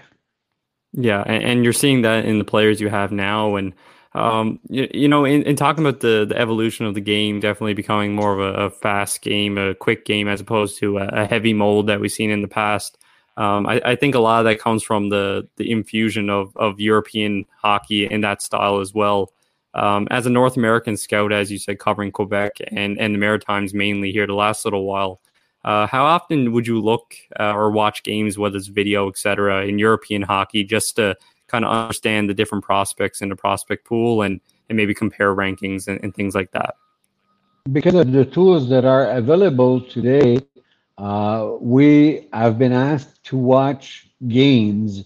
Yeah, 0.91 1.23
and, 1.25 1.43
and, 1.43 1.63
you're 1.63 1.71
seeing 1.71 2.01
that 2.01 2.25
in 2.25 2.39
the 2.39 2.43
players 2.43 2.81
you 2.81 2.89
have 2.89 3.11
now, 3.11 3.55
and 3.55 3.73
um, 4.13 4.59
you, 4.69 4.89
you, 4.91 5.07
know, 5.07 5.23
in, 5.23 5.43
in, 5.43 5.55
talking 5.55 5.85
about 5.85 5.99
the 5.99 6.25
the 6.27 6.37
evolution 6.37 6.87
of 6.87 6.95
the 6.95 7.01
game, 7.01 7.39
definitely 7.39 7.75
becoming 7.75 8.15
more 8.15 8.33
of 8.33 8.39
a, 8.39 8.65
a 8.65 8.69
fast 8.71 9.21
game, 9.21 9.57
a 9.59 9.75
quick 9.75 10.03
game, 10.03 10.27
as 10.27 10.41
opposed 10.41 10.79
to 10.79 10.97
a, 10.97 11.07
a 11.09 11.25
heavy 11.27 11.53
mold 11.53 11.87
that 11.87 11.99
we've 11.99 12.11
seen 12.11 12.31
in 12.31 12.41
the 12.41 12.47
past. 12.47 12.97
Um, 13.37 13.67
I, 13.67 13.81
I, 13.85 13.95
think 13.95 14.15
a 14.15 14.19
lot 14.19 14.39
of 14.39 14.45
that 14.45 14.59
comes 14.59 14.83
from 14.83 15.09
the 15.09 15.47
the 15.57 15.71
infusion 15.71 16.29
of 16.29 16.57
of 16.57 16.79
European 16.79 17.45
hockey 17.61 18.05
in 18.05 18.21
that 18.21 18.41
style 18.41 18.79
as 18.79 18.93
well. 18.93 19.31
Um, 19.73 20.07
as 20.09 20.25
a 20.25 20.29
North 20.29 20.57
American 20.57 20.97
scout, 20.97 21.31
as 21.31 21.51
you 21.51 21.59
said, 21.59 21.79
covering 21.79 22.11
Quebec 22.11 22.57
and, 22.67 22.99
and 22.99 23.13
the 23.13 23.19
Maritimes 23.19 23.73
mainly 23.73 24.11
here 24.11 24.25
the 24.25 24.33
last 24.33 24.65
little 24.65 24.83
while, 24.83 25.21
uh, 25.63 25.85
how 25.87 26.05
often 26.05 26.53
would 26.53 26.65
you 26.65 26.81
look 26.81 27.15
uh, 27.39 27.53
or 27.53 27.69
watch 27.69 28.03
games, 28.03 28.37
whether 28.37 28.57
it's 28.57 28.67
video, 28.67 29.09
etc., 29.09 29.65
in 29.65 29.77
European 29.77 30.21
hockey, 30.21 30.63
just 30.63 30.95
to 30.95 31.15
kind 31.47 31.65
of 31.65 31.71
understand 31.71 32.29
the 32.29 32.33
different 32.33 32.63
prospects 32.63 33.21
in 33.21 33.29
the 33.29 33.35
prospect 33.35 33.85
pool 33.85 34.21
and, 34.21 34.39
and 34.69 34.77
maybe 34.77 34.93
compare 34.93 35.35
rankings 35.35 35.87
and, 35.87 36.01
and 36.03 36.15
things 36.15 36.33
like 36.33 36.51
that? 36.51 36.75
Because 37.71 37.95
of 37.95 38.11
the 38.11 38.25
tools 38.25 38.69
that 38.69 38.85
are 38.85 39.05
available 39.11 39.81
today, 39.81 40.39
uh, 40.97 41.51
we 41.59 42.27
have 42.33 42.57
been 42.57 42.73
asked 42.73 43.23
to 43.25 43.37
watch 43.37 44.07
games 44.27 45.03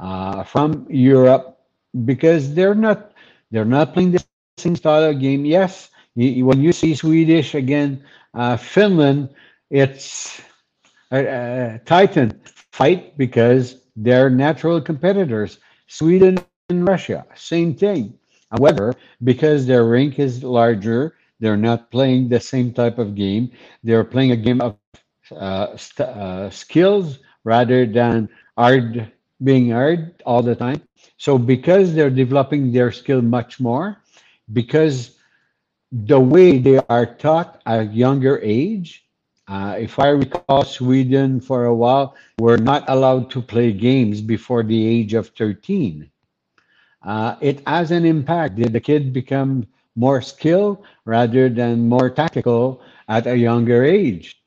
uh, 0.00 0.42
from 0.42 0.86
Europe 0.90 1.60
because 2.04 2.54
they're 2.54 2.74
not 2.74 3.11
they're 3.52 3.66
not 3.66 3.94
playing 3.94 4.12
the 4.12 4.24
same 4.24 4.76
style 4.76 5.04
of 5.04 5.20
game. 5.20 5.44
Yes, 5.44 5.90
you, 6.16 6.46
when 6.46 6.60
you 6.62 6.72
see 6.72 6.94
Swedish 6.94 7.54
again, 7.54 8.02
uh, 8.34 8.56
Finland, 8.56 9.30
it's 9.70 10.40
a, 11.12 11.26
a 11.26 11.80
Titan 11.84 12.40
fight 12.72 13.16
because 13.18 13.82
they're 13.96 14.30
natural 14.30 14.80
competitors. 14.80 15.58
Sweden 15.86 16.38
and 16.38 16.88
Russia, 16.88 17.26
same 17.34 17.74
thing. 17.74 18.18
However, 18.50 18.94
because 19.22 19.66
their 19.66 19.84
rink 19.84 20.18
is 20.18 20.42
larger, 20.42 21.14
they're 21.40 21.56
not 21.56 21.90
playing 21.90 22.28
the 22.28 22.40
same 22.40 22.72
type 22.72 22.98
of 22.98 23.14
game. 23.14 23.52
They're 23.84 24.04
playing 24.04 24.32
a 24.32 24.36
game 24.36 24.60
of 24.60 24.76
uh, 25.32 25.76
uh, 25.98 26.50
skills 26.50 27.18
rather 27.44 27.86
than 27.86 28.28
hard 28.56 29.12
being 29.42 29.70
hard 29.70 30.22
all 30.24 30.42
the 30.42 30.54
time. 30.54 30.82
So 31.18 31.38
because 31.38 31.94
they're 31.94 32.10
developing 32.10 32.72
their 32.72 32.92
skill 32.92 33.22
much 33.22 33.60
more, 33.60 33.98
because 34.52 35.16
the 35.92 36.20
way 36.20 36.58
they 36.58 36.78
are 36.78 37.06
taught 37.06 37.60
at 37.66 37.80
a 37.80 37.84
younger 37.84 38.38
age, 38.42 39.04
uh, 39.48 39.76
if 39.78 39.98
I 39.98 40.08
recall, 40.08 40.64
Sweden 40.64 41.40
for 41.40 41.64
a 41.66 41.74
while 41.74 42.14
were 42.38 42.56
not 42.58 42.84
allowed 42.88 43.30
to 43.30 43.42
play 43.42 43.72
games 43.72 44.20
before 44.20 44.62
the 44.62 44.86
age 44.86 45.14
of 45.14 45.28
13. 45.28 46.10
uh, 47.02 47.36
it 47.40 47.62
has 47.66 47.90
an 47.90 48.04
impact. 48.04 48.56
Did 48.56 48.72
the 48.72 48.80
kid 48.80 49.12
become 49.12 49.66
more 49.94 50.20
skilled 50.22 50.84
rather 51.04 51.48
than 51.48 51.88
more 51.88 52.10
tactical 52.10 52.82
at 53.08 53.26
a 53.26 53.36
younger 53.36 53.84
age? 53.84 54.42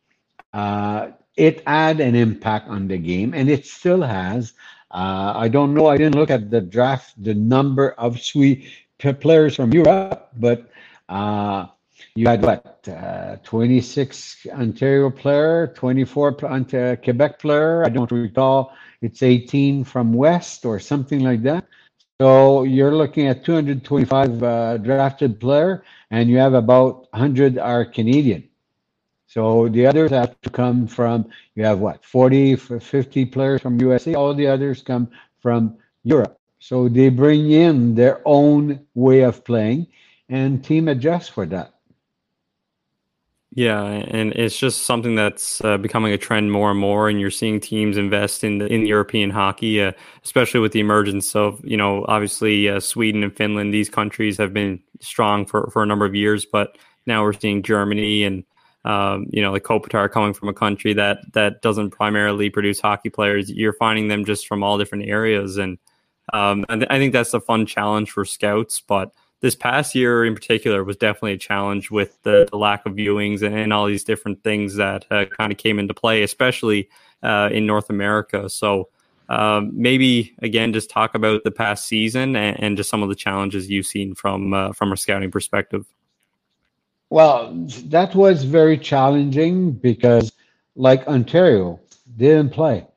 Uh, 0.53 1.11
it 1.37 1.67
had 1.67 1.99
an 1.99 2.15
impact 2.15 2.69
on 2.69 2.87
the 2.87 2.97
game, 2.97 3.33
and 3.33 3.49
it 3.49 3.65
still 3.65 4.01
has. 4.01 4.53
Uh, 4.95 5.33
I 5.35 5.49
don't 5.49 5.73
know. 5.73 5.87
I 5.87 5.97
didn't 5.97 6.15
look 6.15 6.29
at 6.29 6.49
the 6.49 6.61
draft, 6.61 7.21
the 7.21 7.33
number 7.33 7.91
of 7.99 8.21
sweet 8.21 8.71
players 9.19 9.57
from 9.57 9.73
Europe, 9.73 10.29
but 10.39 10.71
uh, 11.09 11.67
you 12.15 12.25
had 12.25 12.41
what? 12.41 12.87
Uh, 12.87 13.35
26 13.43 14.47
Ontario 14.53 15.09
player, 15.09 15.67
24 15.75 16.31
Quebec 16.31 17.39
player. 17.39 17.85
I 17.85 17.89
don't 17.89 18.09
recall. 18.09 18.71
It's 19.01 19.21
18 19.21 19.83
from 19.83 20.13
West 20.13 20.65
or 20.65 20.79
something 20.79 21.19
like 21.19 21.43
that. 21.43 21.65
So 22.21 22.63
you're 22.63 22.95
looking 22.95 23.27
at 23.27 23.43
225 23.43 24.43
uh, 24.43 24.77
drafted 24.77 25.41
player, 25.41 25.83
and 26.09 26.29
you 26.29 26.37
have 26.37 26.53
about 26.53 27.11
100 27.11 27.57
are 27.57 27.83
Canadian. 27.83 28.47
So 29.35 29.67
the 29.67 29.85
others 29.85 30.11
have 30.11 30.39
to 30.43 30.49
come 30.49 30.87
from, 30.87 31.27
you 31.55 31.65
have 31.65 31.79
what, 31.79 32.05
40, 32.05 32.55
50 32.55 33.25
players 33.25 33.61
from 33.61 33.77
USA, 33.81 34.15
all 34.15 34.33
the 34.33 34.47
others 34.47 34.81
come 34.81 35.09
from 35.41 35.77
Europe. 36.03 36.39
So 36.59 36.87
they 36.87 37.09
bring 37.09 37.51
in 37.51 37.95
their 37.95 38.21
own 38.23 38.79
way 38.93 39.23
of 39.23 39.43
playing 39.43 39.87
and 40.29 40.63
team 40.63 40.87
adjusts 40.87 41.27
for 41.27 41.45
that. 41.47 41.73
Yeah, 43.51 43.83
and 43.83 44.31
it's 44.33 44.57
just 44.57 44.85
something 44.85 45.15
that's 45.15 45.61
uh, 45.65 45.77
becoming 45.79 46.13
a 46.13 46.17
trend 46.17 46.53
more 46.53 46.71
and 46.71 46.79
more, 46.79 47.09
and 47.09 47.19
you're 47.19 47.29
seeing 47.29 47.59
teams 47.59 47.97
invest 47.97 48.43
in 48.45 48.59
the, 48.59 48.67
in 48.67 48.85
European 48.85 49.31
hockey, 49.31 49.81
uh, 49.81 49.91
especially 50.23 50.61
with 50.61 50.71
the 50.71 50.81
emergence 50.81 51.35
of 51.37 51.63
you 51.63 51.77
know 51.77 52.03
obviously 52.09 52.67
uh, 52.67 52.81
Sweden 52.81 53.23
and 53.23 53.33
Finland. 53.33 53.73
These 53.73 53.89
countries 53.89 54.37
have 54.39 54.53
been 54.53 54.81
strong 54.99 55.45
for 55.45 55.69
for 55.71 55.83
a 55.83 55.85
number 55.85 56.05
of 56.05 56.13
years, 56.13 56.45
but 56.45 56.77
now 57.05 57.23
we're 57.23 57.31
seeing 57.31 57.63
Germany 57.63 58.25
and 58.25 58.43
um, 58.85 59.25
you 59.31 59.41
know, 59.41 59.51
like 59.51 59.63
Kopitar 59.63 60.09
coming 60.09 60.33
from 60.33 60.47
a 60.47 60.53
country 60.53 60.93
that 60.93 61.17
that 61.33 61.63
doesn't 61.63 61.89
primarily 61.89 62.51
produce 62.51 62.79
hockey 62.79 63.09
players, 63.09 63.49
you're 63.49 63.73
finding 63.73 64.07
them 64.07 64.25
just 64.25 64.47
from 64.47 64.63
all 64.63 64.77
different 64.77 65.05
areas, 65.05 65.57
and 65.57 65.79
um, 66.33 66.65
I, 66.69 66.75
th- 66.75 66.87
I, 66.91 66.99
think 66.99 67.11
that's 67.11 67.33
a 67.33 67.39
fun 67.39 67.65
challenge 67.65 68.11
for 68.11 68.25
scouts. 68.25 68.81
But 68.81 69.11
this 69.41 69.55
past 69.55 69.95
year 69.95 70.23
in 70.23 70.35
particular 70.35 70.83
was 70.83 70.97
definitely 70.97 71.33
a 71.33 71.37
challenge 71.37 71.89
with 71.89 72.21
the, 72.23 72.47
the 72.49 72.57
lack 72.57 72.85
of 72.85 72.93
viewings 72.93 73.41
and, 73.41 73.55
and, 73.55 73.73
all 73.73 73.85
these 73.85 74.03
different 74.03 74.43
things 74.43 74.75
that 74.75 75.05
uh, 75.11 75.25
kind 75.37 75.51
of 75.51 75.57
came 75.57 75.77
into 75.77 75.93
play, 75.93 76.23
especially 76.23 76.89
uh, 77.23 77.49
in 77.51 77.65
North 77.65 77.89
America. 77.89 78.49
So. 78.49 78.89
Um, 79.27 79.71
maybe 79.73 80.35
again, 80.43 80.71
just 80.71 80.91
talk 80.91 81.15
about 81.15 81.43
the 81.43 81.49
past 81.49 81.87
season 81.87 82.35
and, 82.35 82.61
and, 82.61 82.77
just 82.77 82.91
some 82.91 83.01
of 83.01 83.09
the 83.09 83.15
challenges 83.15 83.67
you've 83.67 83.87
seen 83.87 84.13
from 84.13 84.53
uh, 84.53 84.71
from 84.71 84.91
a 84.91 84.97
scouting 84.97 85.31
perspective. 85.31 85.87
Well, 87.09 87.53
that 87.85 88.15
was 88.15 88.43
very 88.43 88.77
challenging 88.77 89.71
because, 89.71 90.33
like 90.75 91.07
Ontario, 91.07 91.79
didn't 92.17 92.51
play. 92.51 92.87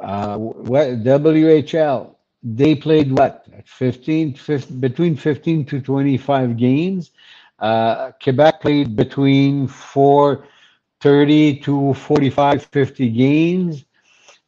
Uh, 0.00 0.38
WHL, 0.38 2.16
they 2.42 2.74
played 2.74 3.16
what 3.16 3.46
15, 3.66 4.34
15, 4.34 4.80
between 4.80 5.16
15 5.16 5.64
to 5.66 5.80
25 5.80 6.56
games. 6.56 7.12
Uh, 7.58 8.10
Quebec 8.22 8.60
played 8.60 8.96
between 8.96 9.68
430 9.68 11.60
to 11.60 11.94
45, 11.94 12.64
50 12.64 13.10
games. 13.10 13.84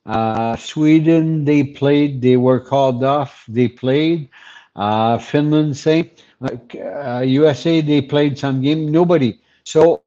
Uh, 0.07 0.57
Sweden, 0.57 1.45
they 1.45 1.65
played, 1.65 2.21
they 2.21 2.37
were 2.37 2.61
called 2.61 3.03
off, 3.05 3.45
they 3.49 3.69
played. 3.69 4.29
Uh, 4.77 5.19
Finland, 5.19 5.77
same. 5.77 6.11
Like 6.41 6.77
uh, 6.77 7.21
USA, 7.27 7.81
they 7.81 8.03
played 8.03 8.39
some 8.39 8.61
game. 8.61 8.91
Nobody. 8.91 9.41
So 9.65 10.03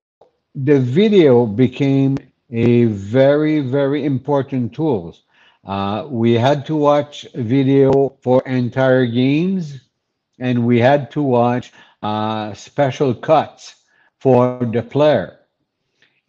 the 0.56 0.80
video 0.80 1.46
became 1.46 2.18
a 2.52 2.86
very, 2.86 3.60
very 3.60 4.06
important 4.06 4.74
tool. 4.74 5.16
Uh, 5.66 6.08
we 6.10 6.34
had 6.34 6.66
to 6.66 6.76
watch 6.76 7.26
video 7.36 8.16
for 8.22 8.42
entire 8.46 9.06
games, 9.06 9.82
and 10.40 10.66
we 10.66 10.80
had 10.80 11.12
to 11.12 11.22
watch 11.22 11.74
uh, 12.02 12.54
special 12.54 13.14
cuts 13.14 13.76
for 14.20 14.48
the 14.72 14.82
player, 14.82 15.40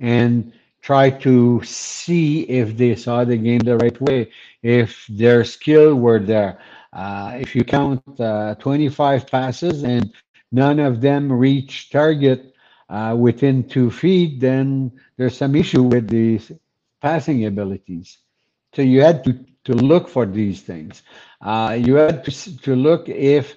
and 0.00 0.52
try 0.80 1.10
to 1.10 1.62
see 1.64 2.42
if 2.42 2.76
they 2.76 2.94
saw 2.94 3.24
the 3.24 3.36
game 3.36 3.60
the 3.60 3.76
right 3.76 4.00
way, 4.00 4.30
if 4.62 5.06
their 5.08 5.44
skill 5.44 5.94
were 5.94 6.18
there. 6.18 6.58
Uh, 6.92 7.36
if 7.38 7.54
you 7.54 7.64
count 7.64 8.02
uh, 8.20 8.54
25 8.56 9.26
passes 9.26 9.82
and 9.82 10.12
none 10.52 10.78
of 10.78 11.00
them 11.00 11.30
reach 11.30 11.90
target 11.90 12.54
uh, 12.88 13.14
within 13.18 13.68
two 13.68 13.90
feet, 13.90 14.40
then 14.40 14.90
there's 15.16 15.36
some 15.36 15.54
issue 15.54 15.82
with 15.82 16.08
the 16.08 16.40
passing 17.00 17.44
abilities. 17.44 18.18
So 18.74 18.82
you 18.82 19.02
had 19.02 19.22
to, 19.24 19.38
to 19.64 19.74
look 19.74 20.08
for 20.08 20.24
these 20.24 20.62
things. 20.62 21.02
You 21.44 21.96
had 21.96 22.24
to, 22.24 22.58
to 22.58 22.74
look 22.74 23.08
if 23.08 23.56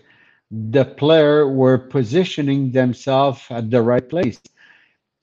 the 0.51 0.83
player 0.83 1.47
were 1.47 1.77
positioning 1.77 2.71
themselves 2.71 3.41
at 3.49 3.71
the 3.71 3.81
right 3.81 4.07
place. 4.07 4.41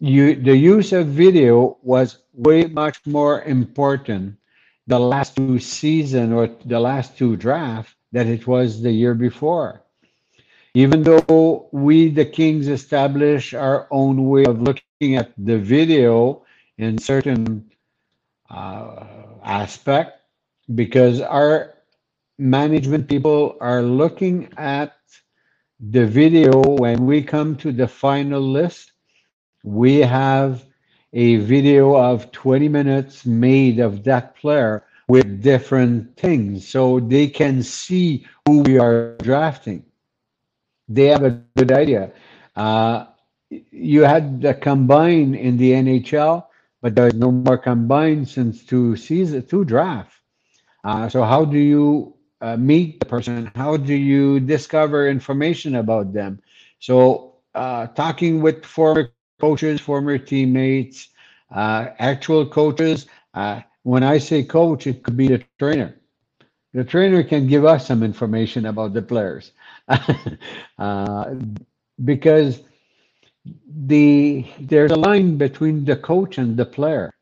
You, 0.00 0.34
the 0.36 0.56
use 0.56 0.92
of 0.92 1.08
video 1.08 1.76
was 1.82 2.18
way 2.32 2.64
much 2.64 3.04
more 3.04 3.42
important 3.42 4.38
the 4.86 4.98
last 4.98 5.36
two 5.36 5.58
season 5.58 6.32
or 6.32 6.48
the 6.64 6.80
last 6.80 7.18
two 7.18 7.36
drafts 7.36 7.94
that 8.12 8.26
it 8.26 8.46
was 8.46 8.82
the 8.82 8.92
year 8.92 9.14
before. 9.14 9.82
Even 10.74 11.02
though 11.02 11.68
we, 11.72 12.08
the 12.08 12.24
Kings, 12.24 12.68
establish 12.68 13.54
our 13.54 13.88
own 13.90 14.28
way 14.28 14.44
of 14.44 14.62
looking 14.62 15.16
at 15.16 15.32
the 15.36 15.58
video 15.58 16.44
in 16.76 16.98
certain 16.98 17.70
uh, 18.50 19.06
aspect, 19.42 20.20
because 20.74 21.20
our 21.20 21.74
management 22.38 23.08
people 23.08 23.56
are 23.60 23.82
looking 23.82 24.52
at 24.56 24.94
the 25.80 26.06
video 26.06 26.60
when 26.62 27.06
we 27.06 27.22
come 27.22 27.56
to 27.56 27.72
the 27.72 27.88
final 27.88 28.40
list. 28.40 28.92
We 29.64 29.96
have 29.98 30.64
a 31.12 31.36
video 31.36 31.96
of 31.96 32.30
20 32.32 32.68
minutes 32.68 33.24
made 33.24 33.80
of 33.80 34.04
that 34.04 34.36
player 34.36 34.84
with 35.08 35.42
different 35.42 36.16
things 36.16 36.68
so 36.68 37.00
they 37.00 37.28
can 37.28 37.62
see 37.62 38.26
who 38.46 38.62
we 38.62 38.78
are 38.78 39.02
drafting. 39.02 39.64
They 40.88 41.06
have 41.06 41.24
a 41.24 41.30
good 41.30 41.70
idea. 41.72 42.10
Uh, 42.54 43.04
you 43.70 44.02
had 44.02 44.40
the 44.42 44.54
combine 44.54 45.34
in 45.34 45.56
the 45.56 45.72
NHL, 45.74 46.46
but 46.82 46.94
there's 46.94 47.14
no 47.14 47.32
more 47.32 47.56
combine 47.58 48.24
since 48.26 48.64
two 48.64 48.96
season, 48.96 49.42
two 49.46 49.64
draft. 49.64 50.12
Uh, 50.84 51.08
so 51.08 51.22
how 51.24 51.44
do 51.44 51.58
you 51.58 52.14
uh, 52.40 52.56
meet 52.56 53.00
the 53.00 53.06
person? 53.06 53.46
How 53.46 53.76
do 53.76 53.94
you 53.94 54.40
discover 54.40 55.08
information 55.08 55.76
about 55.76 56.12
them? 56.12 56.40
So 56.80 57.36
uh, 57.54 57.86
talking 57.88 58.42
with 58.42 58.64
former 58.64 59.12
coaches, 59.26 59.80
former 59.80 60.18
teammates, 60.18 61.08
uh, 61.50 61.86
actual 61.98 62.46
coaches, 62.46 63.06
uh, 63.34 63.60
when 63.88 64.02
I 64.02 64.18
say 64.18 64.44
coach, 64.44 64.86
it 64.86 65.02
could 65.02 65.16
be 65.16 65.28
the 65.28 65.42
trainer. 65.58 65.96
The 66.74 66.84
trainer 66.84 67.24
can 67.24 67.46
give 67.46 67.64
us 67.64 67.86
some 67.86 68.02
information 68.02 68.66
about 68.66 68.92
the 68.92 69.00
players 69.00 69.52
uh, 70.78 71.34
because 72.04 72.60
the 73.66 74.44
there's 74.60 74.92
a 74.92 74.96
line 75.08 75.38
between 75.38 75.86
the 75.86 75.96
coach 75.96 76.36
and 76.36 76.54
the 76.54 76.66
player, 76.66 77.14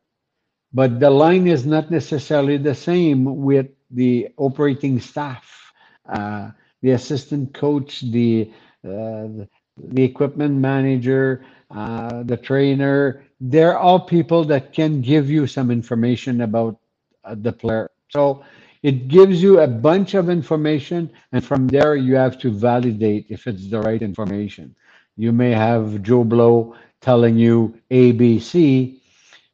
but 0.72 0.98
the 0.98 1.10
line 1.10 1.46
is 1.46 1.64
not 1.64 1.92
necessarily 1.92 2.56
the 2.56 2.74
same 2.74 3.20
with 3.48 3.68
the 3.92 4.28
operating 4.36 4.98
staff, 4.98 5.72
uh, 6.12 6.50
the 6.82 6.90
assistant 6.90 7.54
coach, 7.54 8.00
the 8.00 8.50
uh, 8.84 9.28
the 9.76 10.02
equipment 10.02 10.56
manager, 10.56 11.44
uh, 11.70 12.24
the 12.24 12.36
trainer, 12.36 13.22
they're 13.40 13.78
all 13.78 14.00
people 14.00 14.44
that 14.44 14.72
can 14.72 15.00
give 15.00 15.30
you 15.30 15.46
some 15.46 15.70
information 15.70 16.40
about 16.42 16.78
uh, 17.24 17.34
the 17.38 17.52
player. 17.52 17.90
So 18.08 18.44
it 18.82 19.08
gives 19.08 19.42
you 19.42 19.60
a 19.60 19.66
bunch 19.66 20.14
of 20.14 20.30
information, 20.30 21.10
and 21.32 21.44
from 21.44 21.66
there 21.66 21.96
you 21.96 22.14
have 22.14 22.38
to 22.40 22.50
validate 22.50 23.26
if 23.28 23.46
it's 23.46 23.68
the 23.68 23.80
right 23.80 24.00
information. 24.00 24.74
You 25.16 25.32
may 25.32 25.50
have 25.50 26.02
Joe 26.02 26.24
Blow 26.24 26.76
telling 27.00 27.36
you 27.36 27.78
ABC, 27.90 29.00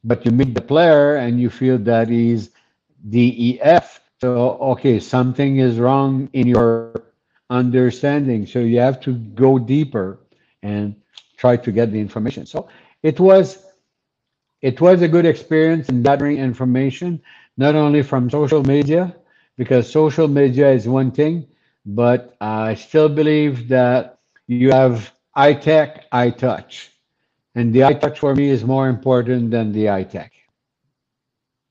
but 0.04 0.24
you 0.24 0.32
meet 0.32 0.54
the 0.54 0.60
player 0.60 1.16
and 1.16 1.40
you 1.40 1.50
feel 1.50 1.78
that 1.78 2.08
he's 2.08 2.50
DEF. 3.08 4.00
So, 4.20 4.58
okay, 4.72 5.00
something 5.00 5.58
is 5.58 5.78
wrong 5.78 6.28
in 6.32 6.46
your 6.46 7.04
understanding. 7.50 8.46
So 8.46 8.60
you 8.60 8.78
have 8.80 9.00
to 9.00 9.14
go 9.14 9.58
deeper 9.58 10.18
and 10.62 10.94
try 11.36 11.56
to 11.56 11.72
get 11.72 11.92
the 11.92 12.00
information. 12.00 12.46
So 12.46 12.68
it 13.02 13.18
was 13.18 13.58
it 14.62 14.80
was 14.80 15.02
a 15.02 15.08
good 15.08 15.26
experience 15.26 15.88
in 15.88 16.02
gathering 16.02 16.38
information, 16.38 17.20
not 17.56 17.74
only 17.74 18.02
from 18.02 18.30
social 18.30 18.62
media, 18.62 19.14
because 19.56 19.90
social 19.90 20.28
media 20.28 20.70
is 20.72 20.88
one 20.88 21.10
thing, 21.10 21.46
but 21.84 22.36
I 22.40 22.74
still 22.74 23.08
believe 23.08 23.68
that 23.68 24.18
you 24.46 24.70
have 24.70 25.12
eye 25.34 25.54
tech, 25.54 26.06
eye 26.12 26.30
touch. 26.30 26.90
And 27.54 27.74
the 27.74 27.84
eye 27.84 27.94
touch 27.94 28.18
for 28.18 28.34
me 28.34 28.48
is 28.48 28.64
more 28.64 28.88
important 28.88 29.50
than 29.50 29.72
the 29.72 29.90
eye 29.90 30.04
tech. 30.04 30.32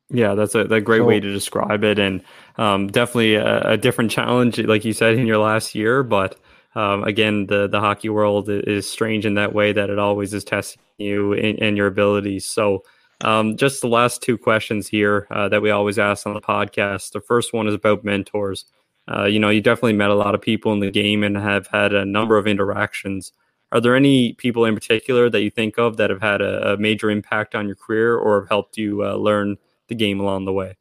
Yeah, 0.10 0.36
that's 0.36 0.54
a, 0.54 0.60
a 0.60 0.82
great 0.82 1.00
so, 1.00 1.06
way 1.06 1.20
to 1.22 1.32
describe 1.32 1.86
it, 1.86 1.98
and 1.98 2.22
um, 2.58 2.88
definitely 2.88 3.36
a, 3.36 3.62
a, 3.62 3.78
different 3.78 4.12
challenge, 4.12 4.60
like 4.60 4.84
you 4.84 4.92
said 4.92 5.18
in 5.18 5.26
your 5.26 5.38
last 5.38 5.74
year. 5.74 6.04
But 6.04 6.38
um, 6.76 7.04
again, 7.04 7.48
the 7.48 7.68
the 7.68 7.80
hockey 7.80 8.10
world 8.10 8.50
is 8.50 8.90
strange 8.90 9.26
in 9.26 9.36
that 9.36 9.54
way 9.54 9.74
that 9.74 9.90
it 9.90 10.00
always 10.00 10.34
is 10.34 10.44
testing 10.44 10.82
you 10.98 11.34
and 11.34 11.76
your 11.78 11.88
abilities. 11.88 12.46
So, 12.46 12.84
um, 13.22 13.58
just 13.58 13.82
the 13.82 13.88
last 13.88 14.22
two 14.22 14.38
questions 14.38 14.88
here 14.88 15.28
uh, 15.32 15.50
that 15.50 15.62
we 15.62 15.72
always 15.72 16.00
ask 16.00 16.26
on 16.26 16.34
the 16.34 16.42
podcast. 16.42 17.12
The 17.12 17.22
first 17.22 17.54
one 17.54 17.68
is 17.68 17.74
about 17.74 18.04
mentors. 18.04 18.66
Uh, 19.12 19.26
you 19.26 19.40
know, 19.40 19.50
you 19.50 19.62
definitely 19.62 19.94
met 19.94 20.12
a 20.12 20.16
lot 20.16 20.36
of 20.36 20.42
people 20.42 20.72
in 20.74 20.80
the 20.80 20.92
game 20.92 21.24
and 21.24 21.36
have 21.36 21.68
had 21.68 21.94
a 21.94 22.06
number 22.06 22.38
of 22.38 22.48
interactions. 22.48 23.34
Are 23.72 23.82
there 23.82 23.96
any 23.96 24.34
people 24.34 24.66
in 24.66 24.76
particular 24.76 25.30
that 25.30 25.42
you 25.42 25.50
think 25.50 25.78
of 25.78 25.98
that 25.98 26.10
have 26.10 26.22
had 26.22 26.42
a, 26.42 26.74
a 26.74 26.78
major 26.78 27.10
impact 27.10 27.56
on 27.56 27.66
your 27.68 27.76
career 27.76 28.16
or 28.16 28.42
have 28.42 28.50
helped 28.50 28.78
you 28.78 29.04
uh, 29.04 29.16
learn? 29.16 29.58
the 29.92 29.96
game 29.96 30.22
along 30.22 30.46
the 30.46 30.54
way? 30.54 30.78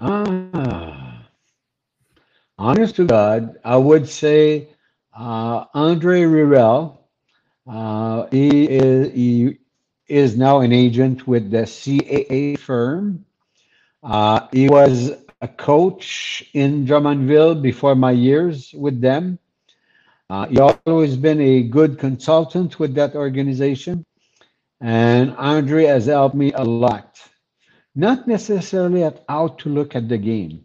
Ah, 0.00 1.07
honest 2.58 2.96
to 2.96 3.06
God, 3.06 3.58
I 3.64 3.76
would 3.76 4.08
say 4.08 4.68
uh, 5.16 5.64
Andre 5.74 6.22
Rirel. 6.22 6.98
Uh, 7.66 8.26
he 8.30 8.68
is 8.68 9.12
he 9.12 9.58
is 10.08 10.36
now 10.36 10.60
an 10.60 10.72
agent 10.72 11.26
with 11.26 11.50
the 11.50 11.62
CAA 11.62 12.58
firm. 12.58 13.24
Uh, 14.02 14.48
he 14.52 14.68
was 14.68 15.12
a 15.40 15.48
coach 15.48 16.44
in 16.54 16.86
Drummondville 16.86 17.60
before 17.62 17.94
my 17.94 18.12
years 18.12 18.72
with 18.74 19.00
them. 19.00 19.38
Uh, 20.30 20.46
he 20.46 20.58
always 20.58 21.16
been 21.16 21.40
a 21.40 21.62
good 21.62 21.98
consultant 21.98 22.78
with 22.78 22.94
that 22.94 23.14
organization, 23.14 24.04
and 24.80 25.34
Andre 25.36 25.84
has 25.84 26.06
helped 26.06 26.34
me 26.34 26.52
a 26.52 26.64
lot 26.64 27.18
not 27.98 28.28
necessarily 28.28 29.02
at 29.02 29.24
how 29.28 29.48
to 29.48 29.68
look 29.68 29.96
at 29.96 30.08
the 30.08 30.16
game, 30.18 30.64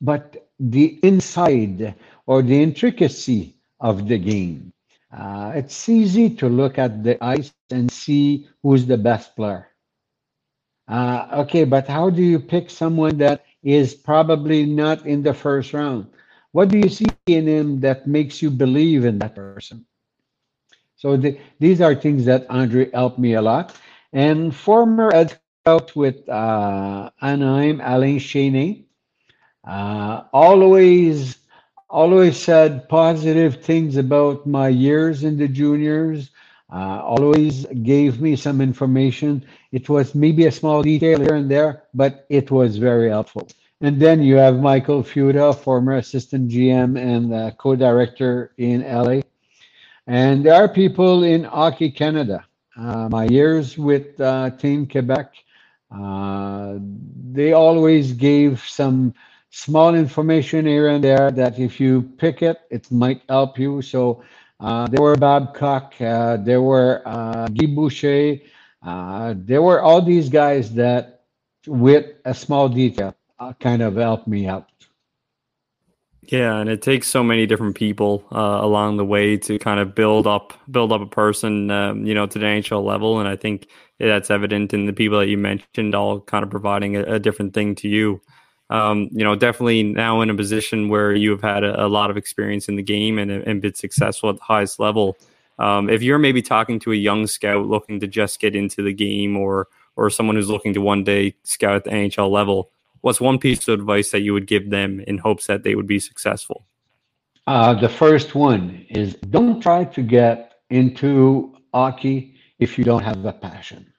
but 0.00 0.49
the 0.60 1.00
inside 1.02 1.94
or 2.26 2.42
the 2.42 2.62
intricacy 2.62 3.56
of 3.80 4.08
the 4.08 4.18
game. 4.18 4.72
Uh, 5.12 5.52
it's 5.56 5.88
easy 5.88 6.30
to 6.30 6.48
look 6.48 6.78
at 6.78 7.02
the 7.02 7.22
ice 7.24 7.52
and 7.70 7.90
see 7.90 8.48
who's 8.62 8.86
the 8.86 8.98
best 8.98 9.34
player. 9.36 9.68
Uh, 10.88 11.26
okay, 11.32 11.64
but 11.64 11.86
how 11.88 12.10
do 12.10 12.22
you 12.22 12.38
pick 12.38 12.70
someone 12.70 13.18
that 13.18 13.44
is 13.62 13.94
probably 13.94 14.66
not 14.66 15.06
in 15.06 15.22
the 15.22 15.34
first 15.34 15.72
round? 15.72 16.06
What 16.52 16.68
do 16.68 16.78
you 16.78 16.88
see 16.88 17.06
in 17.26 17.46
him 17.46 17.80
that 17.80 18.06
makes 18.06 18.42
you 18.42 18.50
believe 18.50 19.04
in 19.04 19.18
that 19.20 19.34
person? 19.34 19.86
So 20.96 21.16
the, 21.16 21.38
these 21.58 21.80
are 21.80 21.94
things 21.94 22.24
that 22.26 22.46
Andre 22.50 22.90
helped 22.90 23.18
me 23.18 23.34
a 23.34 23.42
lot. 23.42 23.76
And 24.12 24.54
former 24.54 25.10
head 25.12 25.38
out 25.66 25.94
with 25.96 26.28
uh, 26.28 27.10
Anaheim, 27.22 27.80
Alain 27.82 28.18
Chainey. 28.18 28.84
Uh, 29.66 30.22
always, 30.32 31.38
always 31.88 32.36
said 32.36 32.88
positive 32.88 33.62
things 33.62 33.96
about 33.96 34.46
my 34.46 34.68
years 34.68 35.24
in 35.24 35.36
the 35.36 35.48
juniors. 35.48 36.30
Uh, 36.72 37.00
always 37.02 37.66
gave 37.82 38.20
me 38.20 38.36
some 38.36 38.60
information. 38.60 39.44
It 39.72 39.88
was 39.88 40.14
maybe 40.14 40.46
a 40.46 40.52
small 40.52 40.82
detail 40.82 41.18
here 41.20 41.34
and 41.34 41.50
there, 41.50 41.84
but 41.94 42.26
it 42.28 42.50
was 42.50 42.78
very 42.78 43.08
helpful. 43.10 43.48
And 43.80 44.00
then 44.00 44.22
you 44.22 44.36
have 44.36 44.60
Michael 44.60 45.02
Futa, 45.02 45.56
former 45.56 45.96
assistant 45.96 46.50
GM 46.50 46.98
and 46.98 47.32
uh, 47.34 47.50
co-director 47.52 48.52
in 48.58 48.82
LA. 48.82 49.22
And 50.06 50.44
there 50.44 50.54
are 50.54 50.68
people 50.68 51.24
in 51.24 51.44
Hockey 51.44 51.90
Canada. 51.90 52.44
Uh, 52.78 53.08
my 53.08 53.24
years 53.24 53.76
with 53.76 54.20
uh, 54.20 54.50
Team 54.50 54.86
Quebec, 54.86 55.34
uh, 55.90 56.76
they 57.32 57.52
always 57.52 58.12
gave 58.12 58.60
some 58.60 59.14
small 59.50 59.94
information 59.94 60.66
here 60.66 60.88
and 60.88 61.02
there 61.02 61.30
that 61.30 61.58
if 61.58 61.80
you 61.80 62.02
pick 62.18 62.42
it, 62.42 62.60
it 62.70 62.90
might 62.90 63.22
help 63.28 63.58
you. 63.58 63.82
So 63.82 64.22
uh, 64.60 64.86
there 64.86 65.02
were 65.02 65.16
Babcock, 65.16 65.94
uh, 66.00 66.36
there 66.38 66.62
were 66.62 67.02
uh, 67.04 67.48
Guy 67.48 67.66
Boucher, 67.66 68.38
uh, 68.82 69.34
there 69.36 69.62
were 69.62 69.82
all 69.82 70.00
these 70.02 70.28
guys 70.28 70.72
that, 70.74 71.24
with 71.66 72.06
a 72.24 72.32
small 72.32 72.68
detail, 72.68 73.14
uh, 73.38 73.52
kind 73.54 73.82
of 73.82 73.96
helped 73.96 74.26
me 74.26 74.46
out. 74.46 74.70
Yeah, 76.22 76.58
and 76.58 76.70
it 76.70 76.80
takes 76.80 77.08
so 77.08 77.24
many 77.24 77.44
different 77.44 77.74
people 77.74 78.24
uh, 78.30 78.60
along 78.62 78.98
the 78.98 79.04
way 79.04 79.36
to 79.38 79.58
kind 79.58 79.80
of 79.80 79.96
build 79.96 80.28
up 80.28 80.52
build 80.70 80.92
up 80.92 81.00
a 81.00 81.06
person, 81.06 81.70
um, 81.72 82.06
you 82.06 82.14
know, 82.14 82.26
to 82.26 82.38
the 82.38 82.44
NHL 82.44 82.84
level. 82.84 83.18
And 83.18 83.28
I 83.28 83.34
think 83.34 83.66
that's 83.98 84.30
evident 84.30 84.72
in 84.72 84.86
the 84.86 84.92
people 84.92 85.18
that 85.18 85.26
you 85.26 85.36
mentioned, 85.36 85.94
all 85.94 86.20
kind 86.20 86.44
of 86.44 86.50
providing 86.50 86.96
a, 86.96 87.02
a 87.02 87.18
different 87.18 87.52
thing 87.52 87.74
to 87.76 87.88
you. 87.88 88.20
Um, 88.70 89.08
you 89.10 89.24
know, 89.24 89.34
definitely 89.34 89.82
now 89.82 90.20
in 90.20 90.30
a 90.30 90.34
position 90.34 90.88
where 90.88 91.12
you 91.12 91.32
have 91.32 91.42
had 91.42 91.64
a, 91.64 91.86
a 91.86 91.88
lot 91.88 92.10
of 92.10 92.16
experience 92.16 92.68
in 92.68 92.76
the 92.76 92.82
game 92.82 93.18
and, 93.18 93.30
and 93.30 93.60
been 93.60 93.74
successful 93.74 94.30
at 94.30 94.36
the 94.36 94.44
highest 94.44 94.78
level. 94.78 95.16
Um, 95.58 95.90
if 95.90 96.02
you're 96.02 96.18
maybe 96.18 96.40
talking 96.40 96.78
to 96.80 96.92
a 96.92 96.96
young 96.96 97.26
scout 97.26 97.66
looking 97.66 98.00
to 98.00 98.06
just 98.06 98.40
get 98.40 98.54
into 98.54 98.82
the 98.82 98.94
game, 98.94 99.36
or 99.36 99.66
or 99.96 100.08
someone 100.08 100.36
who's 100.36 100.48
looking 100.48 100.72
to 100.74 100.80
one 100.80 101.04
day 101.04 101.34
scout 101.42 101.74
at 101.74 101.84
the 101.84 101.90
NHL 101.90 102.30
level, 102.30 102.70
what's 103.02 103.20
one 103.20 103.38
piece 103.38 103.66
of 103.68 103.78
advice 103.78 104.10
that 104.12 104.20
you 104.20 104.32
would 104.32 104.46
give 104.46 104.70
them 104.70 105.00
in 105.00 105.18
hopes 105.18 105.46
that 105.46 105.62
they 105.62 105.74
would 105.74 105.86
be 105.86 105.98
successful? 105.98 106.64
Uh, 107.46 107.74
the 107.74 107.88
first 107.88 108.34
one 108.34 108.86
is 108.88 109.14
don't 109.30 109.60
try 109.60 109.84
to 109.84 110.02
get 110.02 110.54
into 110.70 111.56
hockey 111.74 112.36
if 112.58 112.78
you 112.78 112.84
don't 112.84 113.02
have 113.02 113.24
a 113.24 113.32
passion. 113.32 113.92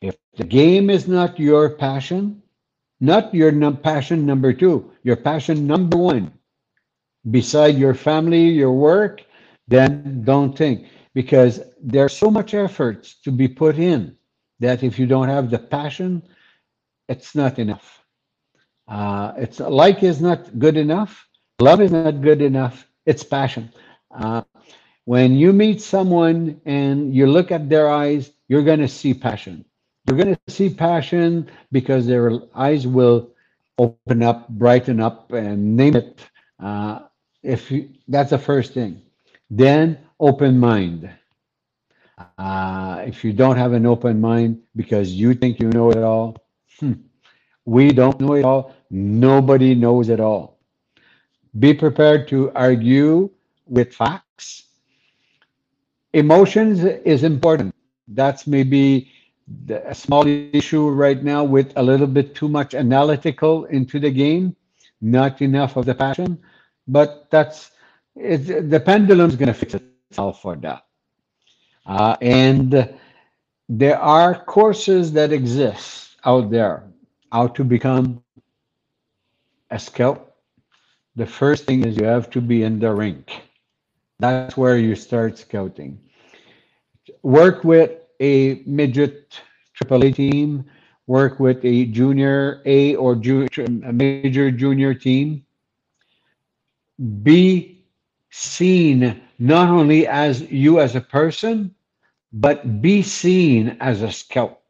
If 0.00 0.16
the 0.36 0.44
game 0.44 0.90
is 0.90 1.08
not 1.08 1.40
your 1.40 1.70
passion, 1.70 2.42
not 3.00 3.34
your 3.34 3.52
num- 3.52 3.78
passion 3.78 4.26
number 4.26 4.52
two, 4.52 4.90
your 5.02 5.16
passion 5.16 5.66
number 5.66 5.96
one, 5.96 6.32
beside 7.30 7.76
your 7.76 7.94
family, 7.94 8.48
your 8.48 8.72
work, 8.72 9.22
then 9.68 10.22
don't 10.24 10.56
think 10.56 10.88
because 11.14 11.60
there's 11.82 12.16
so 12.16 12.30
much 12.30 12.54
effort 12.54 13.04
to 13.24 13.30
be 13.30 13.48
put 13.48 13.78
in 13.78 14.16
that 14.60 14.82
if 14.82 14.98
you 14.98 15.06
don't 15.06 15.28
have 15.28 15.50
the 15.50 15.58
passion, 15.58 16.22
it's 17.08 17.34
not 17.34 17.58
enough. 17.58 18.04
Uh, 18.88 19.32
it's 19.36 19.60
like 19.60 20.02
is 20.02 20.20
not 20.20 20.58
good 20.58 20.76
enough. 20.76 21.28
Love 21.60 21.80
is 21.80 21.92
not 21.92 22.22
good 22.22 22.40
enough. 22.42 22.86
It's 23.06 23.22
passion. 23.22 23.70
Uh, 24.10 24.42
when 25.04 25.34
you 25.36 25.52
meet 25.52 25.80
someone 25.82 26.60
and 26.66 27.14
you 27.14 27.26
look 27.26 27.50
at 27.50 27.68
their 27.68 27.88
eyes, 27.88 28.32
you're 28.48 28.64
going 28.64 28.80
to 28.80 28.88
see 28.88 29.14
passion. 29.14 29.64
You're 30.08 30.18
going 30.18 30.36
to 30.36 30.52
see 30.54 30.70
passion 30.70 31.50
because 31.72 32.06
their 32.06 32.32
eyes 32.56 32.86
will 32.86 33.30
open 33.78 34.22
up, 34.22 34.48
brighten 34.48 35.00
up, 35.00 35.32
and 35.32 35.76
name 35.76 35.96
it. 35.96 36.26
Uh, 36.60 37.00
if 37.42 37.70
you, 37.70 37.90
that's 38.08 38.30
the 38.30 38.38
first 38.38 38.74
thing, 38.74 39.02
then 39.50 39.98
open 40.20 40.58
mind. 40.58 41.10
Uh, 42.38 43.04
if 43.06 43.24
you 43.24 43.32
don't 43.32 43.56
have 43.56 43.72
an 43.72 43.86
open 43.86 44.20
mind 44.20 44.60
because 44.76 45.12
you 45.12 45.34
think 45.34 45.60
you 45.60 45.68
know 45.70 45.90
it 45.90 46.02
all, 46.02 46.36
Hmm. 46.80 46.92
We 47.66 47.92
don't 47.92 48.20
know 48.20 48.34
it 48.34 48.44
all. 48.44 48.74
Nobody 48.90 49.74
knows 49.74 50.08
it 50.10 50.20
all. 50.20 50.58
Be 51.58 51.74
prepared 51.74 52.28
to 52.28 52.52
argue 52.52 53.30
with 53.66 53.94
facts. 53.94 54.64
Emotions 56.12 56.84
is 56.84 57.24
important. 57.24 57.74
That's 58.08 58.46
maybe 58.46 59.10
a 59.68 59.94
small 59.94 60.26
issue 60.26 60.88
right 60.88 61.22
now 61.22 61.44
with 61.44 61.72
a 61.76 61.82
little 61.82 62.06
bit 62.06 62.34
too 62.34 62.48
much 62.48 62.74
analytical 62.74 63.64
into 63.66 63.98
the 63.98 64.10
game, 64.10 64.56
not 65.00 65.40
enough 65.42 65.76
of 65.76 65.86
the 65.86 65.94
passion. 65.94 66.38
But 66.86 67.28
that's 67.30 67.70
it, 68.16 68.70
the 68.70 68.80
pendulum's 68.80 69.36
going 69.36 69.48
to 69.48 69.54
fix 69.54 69.74
itself 69.74 70.42
for 70.42 70.56
that. 70.56 70.84
Uh, 71.86 72.16
and 72.20 72.94
there 73.68 73.98
are 73.98 74.34
courses 74.44 75.12
that 75.12 75.32
exist 75.32 76.16
out 76.24 76.50
there 76.50 76.84
how 77.32 77.46
to 77.46 77.64
become 77.64 78.22
a 79.70 79.78
scout, 79.78 80.34
the 81.16 81.26
first 81.26 81.64
thing 81.64 81.84
is 81.84 81.96
you 81.96 82.04
have 82.04 82.30
to 82.30 82.40
be 82.40 82.62
in 82.62 82.78
the 82.78 82.92
rink. 82.92 83.42
That's 84.18 84.56
where 84.56 84.78
you 84.78 84.94
start 84.94 85.38
scouting. 85.38 85.98
Work 87.22 87.64
with 87.64 87.98
a 88.20 88.62
midget 88.66 89.40
AAA 89.74 90.12
team, 90.12 90.64
work 91.06 91.38
with 91.40 91.64
a 91.64 91.86
junior 91.86 92.62
A 92.66 92.94
or 92.96 93.16
ju- 93.16 93.48
a 93.58 93.92
major 93.92 94.34
junior 94.34 94.76
team. 94.76 95.26
Be 97.22 97.84
seen 98.30 99.20
not 99.38 99.68
only 99.68 100.06
as 100.06 100.42
you 100.50 100.80
as 100.80 100.94
a 100.96 101.00
person, 101.00 101.74
but 102.32 102.80
be 102.82 103.02
seen 103.02 103.76
as 103.80 104.02
a 104.02 104.10
scout 104.12 104.60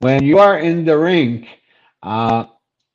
when 0.00 0.22
you 0.22 0.38
are 0.38 0.58
in 0.58 0.84
the 0.84 0.98
rink, 0.98 1.46
uh, 2.02 2.44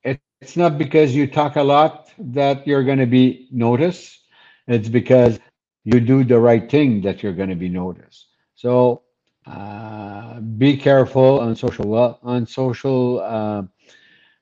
it, 0.03 0.19
it's 0.41 0.57
not 0.57 0.77
because 0.77 1.15
you 1.15 1.27
talk 1.27 1.55
a 1.55 1.63
lot 1.63 2.11
that 2.19 2.67
you're 2.67 2.83
going 2.83 2.99
to 2.99 3.07
be 3.07 3.47
noticed. 3.51 4.19
It's 4.67 4.89
because 4.89 5.39
you 5.83 5.99
do 6.01 6.23
the 6.23 6.39
right 6.39 6.69
thing 6.69 7.01
that 7.01 7.23
you're 7.23 7.33
going 7.33 7.49
to 7.49 7.55
be 7.55 7.69
noticed. 7.69 8.27
So 8.55 9.02
uh, 9.45 10.39
be 10.39 10.77
careful 10.77 11.39
on 11.39 11.55
social 11.55 12.19
on 12.23 12.47
social 12.47 13.19
uh, 13.21 13.63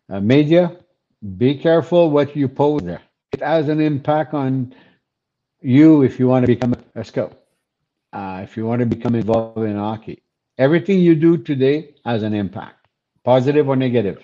uh, 0.10 0.20
media. 0.20 0.78
Be 1.38 1.56
careful 1.56 2.10
what 2.10 2.36
you 2.36 2.48
post 2.48 2.86
there. 2.86 3.02
It 3.32 3.42
has 3.42 3.70
an 3.70 3.80
impact 3.80 4.34
on 4.34 4.74
you 5.62 6.04
if 6.04 6.20
you 6.20 6.28
want 6.28 6.46
to 6.46 6.48
become 6.48 6.76
a 6.96 7.04
scout, 7.04 7.40
uh, 8.14 8.42
if 8.44 8.58
you 8.58 8.66
want 8.66 8.80
to 8.80 8.86
become 8.86 9.16
involved 9.16 9.58
in 9.60 9.76
hockey. 9.76 10.24
Everything 10.58 11.00
you 11.00 11.16
do 11.16 11.38
today 11.38 11.96
has 12.06 12.24
an 12.24 12.34
impact, 12.34 12.88
positive 13.24 13.70
or 13.70 13.76
negative. 13.76 14.22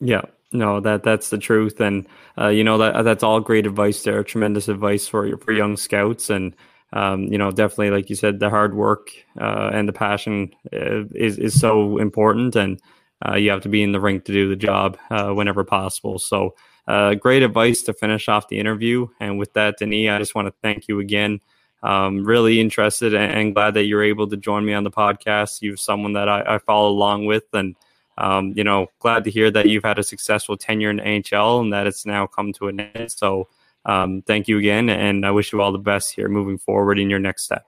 Yeah, 0.00 0.22
no, 0.52 0.80
that 0.80 1.04
that's 1.04 1.30
the 1.30 1.38
truth, 1.38 1.80
and 1.80 2.06
uh, 2.36 2.48
you 2.48 2.64
know 2.64 2.78
that 2.78 3.02
that's 3.02 3.22
all 3.22 3.40
great 3.40 3.66
advice 3.66 4.02
there. 4.02 4.24
Tremendous 4.24 4.68
advice 4.68 5.06
for 5.06 5.26
your 5.26 5.38
for 5.38 5.52
young 5.52 5.76
scouts, 5.76 6.30
and 6.30 6.54
um, 6.92 7.24
you 7.24 7.38
know 7.38 7.50
definitely, 7.50 7.90
like 7.90 8.10
you 8.10 8.16
said, 8.16 8.40
the 8.40 8.50
hard 8.50 8.74
work 8.74 9.10
uh, 9.40 9.70
and 9.72 9.88
the 9.88 9.92
passion 9.92 10.54
uh, 10.72 11.04
is 11.14 11.38
is 11.38 11.58
so 11.58 11.98
important, 11.98 12.56
and 12.56 12.80
uh, 13.26 13.36
you 13.36 13.50
have 13.50 13.62
to 13.62 13.68
be 13.68 13.82
in 13.82 13.92
the 13.92 14.00
rink 14.00 14.24
to 14.24 14.32
do 14.32 14.48
the 14.48 14.56
job 14.56 14.98
uh, 15.10 15.30
whenever 15.30 15.64
possible. 15.64 16.18
So, 16.18 16.54
uh, 16.88 17.14
great 17.14 17.42
advice 17.42 17.82
to 17.82 17.92
finish 17.92 18.28
off 18.28 18.48
the 18.48 18.58
interview. 18.58 19.06
And 19.20 19.38
with 19.38 19.52
that, 19.52 19.78
Denis, 19.78 20.10
I 20.10 20.18
just 20.18 20.34
want 20.34 20.48
to 20.48 20.54
thank 20.62 20.88
you 20.88 21.00
again. 21.00 21.40
Um, 21.84 22.24
really 22.24 22.60
interested 22.60 23.12
and, 23.12 23.54
glad 23.54 23.74
that 23.74 23.84
you're 23.84 24.04
able 24.04 24.28
to 24.28 24.36
join 24.36 24.64
me 24.64 24.72
on 24.72 24.84
the 24.84 24.90
podcast. 24.90 25.62
You're 25.62 25.76
someone 25.76 26.12
that 26.12 26.28
I, 26.28 26.54
I 26.54 26.58
follow 26.58 26.90
along 26.90 27.26
with, 27.26 27.44
and 27.52 27.74
um, 28.18 28.52
you 28.56 28.62
know, 28.62 28.88
glad 29.00 29.24
to 29.24 29.30
hear 29.30 29.50
that 29.50 29.68
you've 29.68 29.84
had 29.84 29.98
a 29.98 30.04
successful 30.04 30.56
tenure 30.56 30.90
in 30.90 30.98
NHL 30.98 31.60
and 31.60 31.72
that 31.72 31.86
it's 31.86 32.06
now 32.06 32.26
come 32.26 32.52
to 32.54 32.68
an 32.68 32.80
end. 32.80 33.10
So, 33.10 33.48
um, 33.84 34.22
thank 34.22 34.48
you 34.48 34.58
again, 34.58 34.88
and 34.88 35.26
I 35.26 35.30
wish 35.30 35.52
you 35.52 35.60
all 35.60 35.72
the 35.72 35.78
best 35.78 36.14
here 36.14 36.28
moving 36.28 36.58
forward 36.58 36.98
in 36.98 37.10
your 37.10 37.18
next 37.18 37.44
step. 37.44 37.66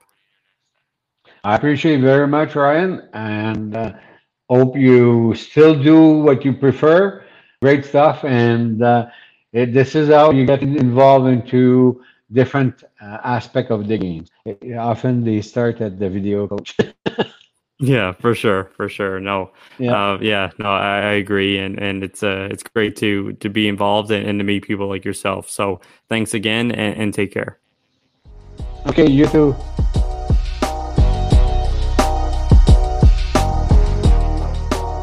I 1.43 1.57
appreciate 1.57 2.01
very 2.01 2.27
much, 2.27 2.55
Ryan, 2.55 3.09
and 3.13 3.77
uh, 3.77 3.93
hope 4.49 4.77
you 4.77 5.35
still 5.35 5.81
do 5.81 6.19
what 6.19 6.45
you 6.45 6.53
prefer. 6.53 7.25
Great 7.61 7.85
stuff, 7.85 8.25
and 8.25 8.83
uh, 8.83 9.07
it, 9.53 9.73
this 9.73 9.95
is 9.95 10.09
how 10.09 10.31
you 10.31 10.47
get 10.47 10.63
involved 10.63 11.29
into 11.29 12.03
different 12.33 12.85
uh, 13.01 13.19
aspect 13.25 13.71
of 13.71 13.87
the 13.89 13.99
game. 13.99 14.25
It, 14.45 14.77
often 14.77 15.25
they 15.25 15.41
start 15.41 15.81
at 15.81 15.99
the 15.99 16.09
video 16.09 16.47
coach. 16.49 16.77
Yeah, 17.81 18.13
for 18.13 18.35
sure, 18.35 18.71
for 18.77 18.89
sure. 18.89 19.19
No, 19.19 19.51
yeah, 19.79 20.13
uh, 20.13 20.19
yeah, 20.21 20.51
no, 20.59 20.67
I, 20.67 20.99
I, 21.01 21.13
agree, 21.15 21.59
and 21.59 21.77
and 21.79 22.05
it's 22.05 22.23
uh 22.23 22.49
it's 22.51 22.63
great 22.63 22.95
to 22.97 23.33
to 23.35 23.49
be 23.49 23.67
involved 23.67 24.13
and, 24.13 24.25
and 24.27 24.39
to 24.39 24.45
meet 24.45 24.63
people 24.63 24.87
like 24.89 25.05
yourself. 25.05 25.51
So 25.51 25.81
thanks 26.09 26.35
again, 26.35 26.71
and, 26.71 26.97
and 26.97 27.15
take 27.15 27.33
care. 27.33 27.59
Okay, 28.87 29.11
you 29.11 29.27
too. 29.27 29.57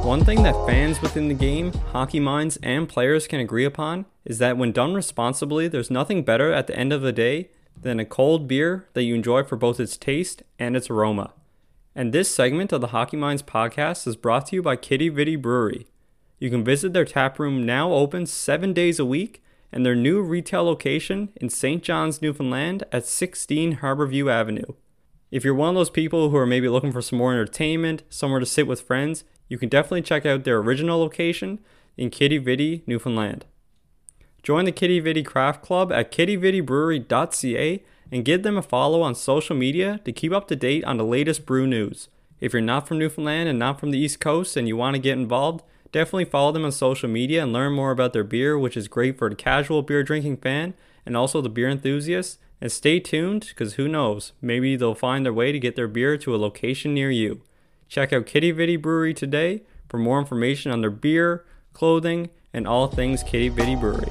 One 0.05 0.23
thing 0.25 0.43
that 0.43 0.55
fans 0.65 1.01
within 1.01 1.27
the 1.27 1.33
game, 1.33 1.73
hockey 1.91 2.19
minds, 2.19 2.57
and 2.63 2.87
players 2.87 3.27
can 3.27 3.39
agree 3.39 3.65
upon 3.65 4.05
is 4.23 4.39
that 4.39 4.57
when 4.57 4.71
done 4.71 4.93
responsibly, 4.93 5.67
there's 5.67 5.91
nothing 5.91 6.23
better 6.23 6.53
at 6.53 6.67
the 6.67 6.75
end 6.77 6.93
of 6.93 7.01
the 7.01 7.13
day 7.13 7.49
than 7.79 7.99
a 7.99 8.05
cold 8.05 8.47
beer 8.47 8.87
that 8.93 9.03
you 9.03 9.15
enjoy 9.15 9.43
for 9.43 9.55
both 9.55 9.79
its 9.79 9.97
taste 9.97 10.43
and 10.57 10.75
its 10.75 10.89
aroma. 10.89 11.33
And 11.93 12.13
this 12.13 12.33
segment 12.33 12.71
of 12.71 12.79
the 12.79 12.87
Hockey 12.87 13.17
Minds 13.17 13.43
podcast 13.43 14.07
is 14.07 14.15
brought 14.15 14.45
to 14.47 14.55
you 14.55 14.61
by 14.61 14.77
Quidi 14.77 15.09
Vidi 15.09 15.35
Brewery. 15.35 15.87
You 16.39 16.49
can 16.49 16.63
visit 16.63 16.93
their 16.93 17.03
tap 17.03 17.37
room 17.37 17.65
now 17.65 17.91
open 17.91 18.25
seven 18.25 18.71
days 18.71 18.97
a 18.97 19.05
week 19.05 19.43
and 19.73 19.85
their 19.85 19.95
new 19.95 20.21
retail 20.21 20.63
location 20.63 21.29
in 21.35 21.49
St. 21.49 21.83
John's, 21.83 22.21
Newfoundland 22.21 22.85
at 22.93 23.05
16 23.05 23.77
Harborview 23.77 24.31
Avenue. 24.31 24.73
If 25.31 25.43
you're 25.43 25.53
one 25.53 25.69
of 25.69 25.75
those 25.75 25.89
people 25.89 26.29
who 26.29 26.37
are 26.37 26.45
maybe 26.45 26.69
looking 26.69 26.93
for 26.93 27.01
some 27.01 27.17
more 27.17 27.33
entertainment, 27.33 28.03
somewhere 28.09 28.39
to 28.39 28.45
sit 28.45 28.67
with 28.67 28.81
friends, 28.81 29.25
you 29.49 29.57
can 29.57 29.69
definitely 29.69 30.01
check 30.01 30.25
out 30.25 30.45
their 30.45 30.59
original 30.59 30.99
location 30.99 31.59
in 31.97 32.09
Quidi 32.09 32.37
Vidi, 32.37 32.83
Newfoundland. 32.87 33.45
Join 34.43 34.63
the 34.63 34.71
Quidi 34.71 35.01
Vidi 35.01 35.23
Craft 35.23 35.61
Club 35.61 35.91
at 35.91 36.11
quidividibrewery.ca 36.11 37.83
and 38.11 38.25
give 38.25 38.43
them 38.43 38.57
a 38.57 38.61
follow 38.61 39.01
on 39.01 39.15
social 39.15 39.55
media 39.55 40.01
to 40.03 40.11
keep 40.11 40.31
up 40.31 40.47
to 40.49 40.55
date 40.55 40.83
on 40.83 40.97
the 40.97 41.05
latest 41.05 41.45
brew 41.45 41.65
news. 41.65 42.09
If 42.39 42.53
you're 42.53 42.61
not 42.61 42.87
from 42.87 42.99
Newfoundland 42.99 43.47
and 43.47 43.57
not 43.57 43.79
from 43.79 43.91
the 43.91 43.99
East 43.99 44.19
Coast 44.19 44.57
and 44.57 44.67
you 44.67 44.75
want 44.75 44.95
to 44.95 45.01
get 45.01 45.17
involved, 45.17 45.63
definitely 45.91 46.25
follow 46.25 46.51
them 46.51 46.65
on 46.65 46.71
social 46.71 47.07
media 47.07 47.43
and 47.43 47.53
learn 47.53 47.73
more 47.73 47.91
about 47.91 48.13
their 48.13 48.23
beer, 48.23 48.57
which 48.57 48.75
is 48.75 48.87
great 48.87 49.17
for 49.17 49.29
the 49.29 49.35
casual 49.35 49.81
beer 49.81 50.03
drinking 50.03 50.37
fan 50.37 50.73
and 51.05 51.15
also 51.15 51.39
the 51.41 51.49
beer 51.49 51.69
enthusiast. 51.69 52.39
And 52.59 52.71
stay 52.71 52.99
tuned 52.99 53.47
because 53.49 53.73
who 53.73 53.87
knows, 53.87 54.33
maybe 54.39 54.75
they'll 54.75 54.93
find 54.93 55.25
their 55.25 55.33
way 55.33 55.51
to 55.51 55.59
get 55.59 55.75
their 55.75 55.87
beer 55.87 56.15
to 56.17 56.35
a 56.35 56.37
location 56.37 56.93
near 56.93 57.09
you. 57.09 57.41
Check 57.87 58.13
out 58.13 58.27
Quidi 58.27 58.51
Vidi 58.51 58.75
Brewery 58.77 59.15
today 59.15 59.63
for 59.89 59.97
more 59.97 60.19
information 60.19 60.71
on 60.71 60.81
their 60.81 60.91
beer, 60.91 61.43
clothing, 61.73 62.29
and 62.53 62.67
all 62.67 62.87
things 62.87 63.23
Quidi 63.23 63.49
Vidi 63.49 63.75
Brewery. 63.75 64.07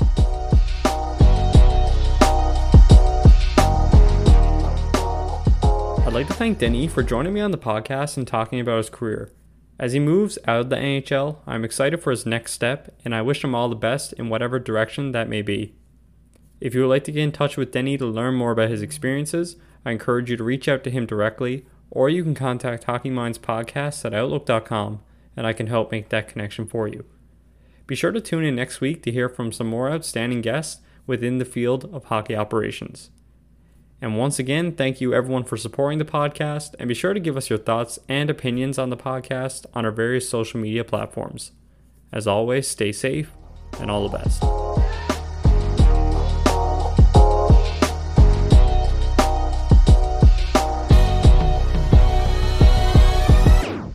I'd 6.10 6.14
like 6.14 6.26
to 6.26 6.34
thank 6.34 6.58
Denny 6.58 6.88
for 6.88 7.04
joining 7.04 7.32
me 7.32 7.40
on 7.40 7.52
the 7.52 7.56
podcast 7.56 8.16
and 8.16 8.26
talking 8.26 8.58
about 8.58 8.78
his 8.78 8.90
career. 8.90 9.30
As 9.78 9.92
he 9.92 10.00
moves 10.00 10.40
out 10.44 10.62
of 10.62 10.68
the 10.68 10.74
NHL, 10.74 11.36
I'm 11.46 11.64
excited 11.64 12.02
for 12.02 12.10
his 12.10 12.26
next 12.26 12.50
step 12.50 12.92
and 13.04 13.14
I 13.14 13.22
wish 13.22 13.44
him 13.44 13.54
all 13.54 13.68
the 13.68 13.76
best 13.76 14.12
in 14.14 14.28
whatever 14.28 14.58
direction 14.58 15.12
that 15.12 15.28
may 15.28 15.40
be. 15.40 15.76
If 16.60 16.74
you 16.74 16.80
would 16.80 16.88
like 16.88 17.04
to 17.04 17.12
get 17.12 17.22
in 17.22 17.30
touch 17.30 17.56
with 17.56 17.70
Denny 17.70 17.96
to 17.96 18.06
learn 18.06 18.34
more 18.34 18.50
about 18.50 18.70
his 18.70 18.82
experiences, 18.82 19.54
I 19.84 19.92
encourage 19.92 20.28
you 20.28 20.36
to 20.36 20.42
reach 20.42 20.66
out 20.66 20.82
to 20.82 20.90
him 20.90 21.06
directly 21.06 21.64
or 21.92 22.08
you 22.08 22.24
can 22.24 22.34
contact 22.34 22.84
Hockey 22.84 23.10
Minds 23.10 23.38
Podcast 23.38 24.04
at 24.04 24.12
Outlook.com 24.12 25.02
and 25.36 25.46
I 25.46 25.52
can 25.52 25.68
help 25.68 25.92
make 25.92 26.08
that 26.08 26.26
connection 26.26 26.66
for 26.66 26.88
you. 26.88 27.04
Be 27.86 27.94
sure 27.94 28.10
to 28.10 28.20
tune 28.20 28.42
in 28.42 28.56
next 28.56 28.80
week 28.80 29.04
to 29.04 29.12
hear 29.12 29.28
from 29.28 29.52
some 29.52 29.68
more 29.68 29.88
outstanding 29.88 30.40
guests 30.40 30.82
within 31.06 31.38
the 31.38 31.44
field 31.44 31.88
of 31.94 32.06
hockey 32.06 32.34
operations. 32.34 33.10
And 34.02 34.16
once 34.16 34.38
again, 34.38 34.72
thank 34.72 35.00
you 35.00 35.12
everyone 35.12 35.44
for 35.44 35.56
supporting 35.56 35.98
the 35.98 36.04
podcast, 36.04 36.74
and 36.78 36.88
be 36.88 36.94
sure 36.94 37.12
to 37.12 37.20
give 37.20 37.36
us 37.36 37.50
your 37.50 37.58
thoughts 37.58 37.98
and 38.08 38.30
opinions 38.30 38.78
on 38.78 38.90
the 38.90 38.96
podcast 38.96 39.66
on 39.74 39.84
our 39.84 39.90
various 39.90 40.28
social 40.28 40.58
media 40.58 40.84
platforms. 40.84 41.52
As 42.12 42.26
always, 42.26 42.66
stay 42.66 42.92
safe 42.92 43.32
and 43.78 43.90
all 43.90 44.08
the 44.08 44.16
best. 44.16 45.09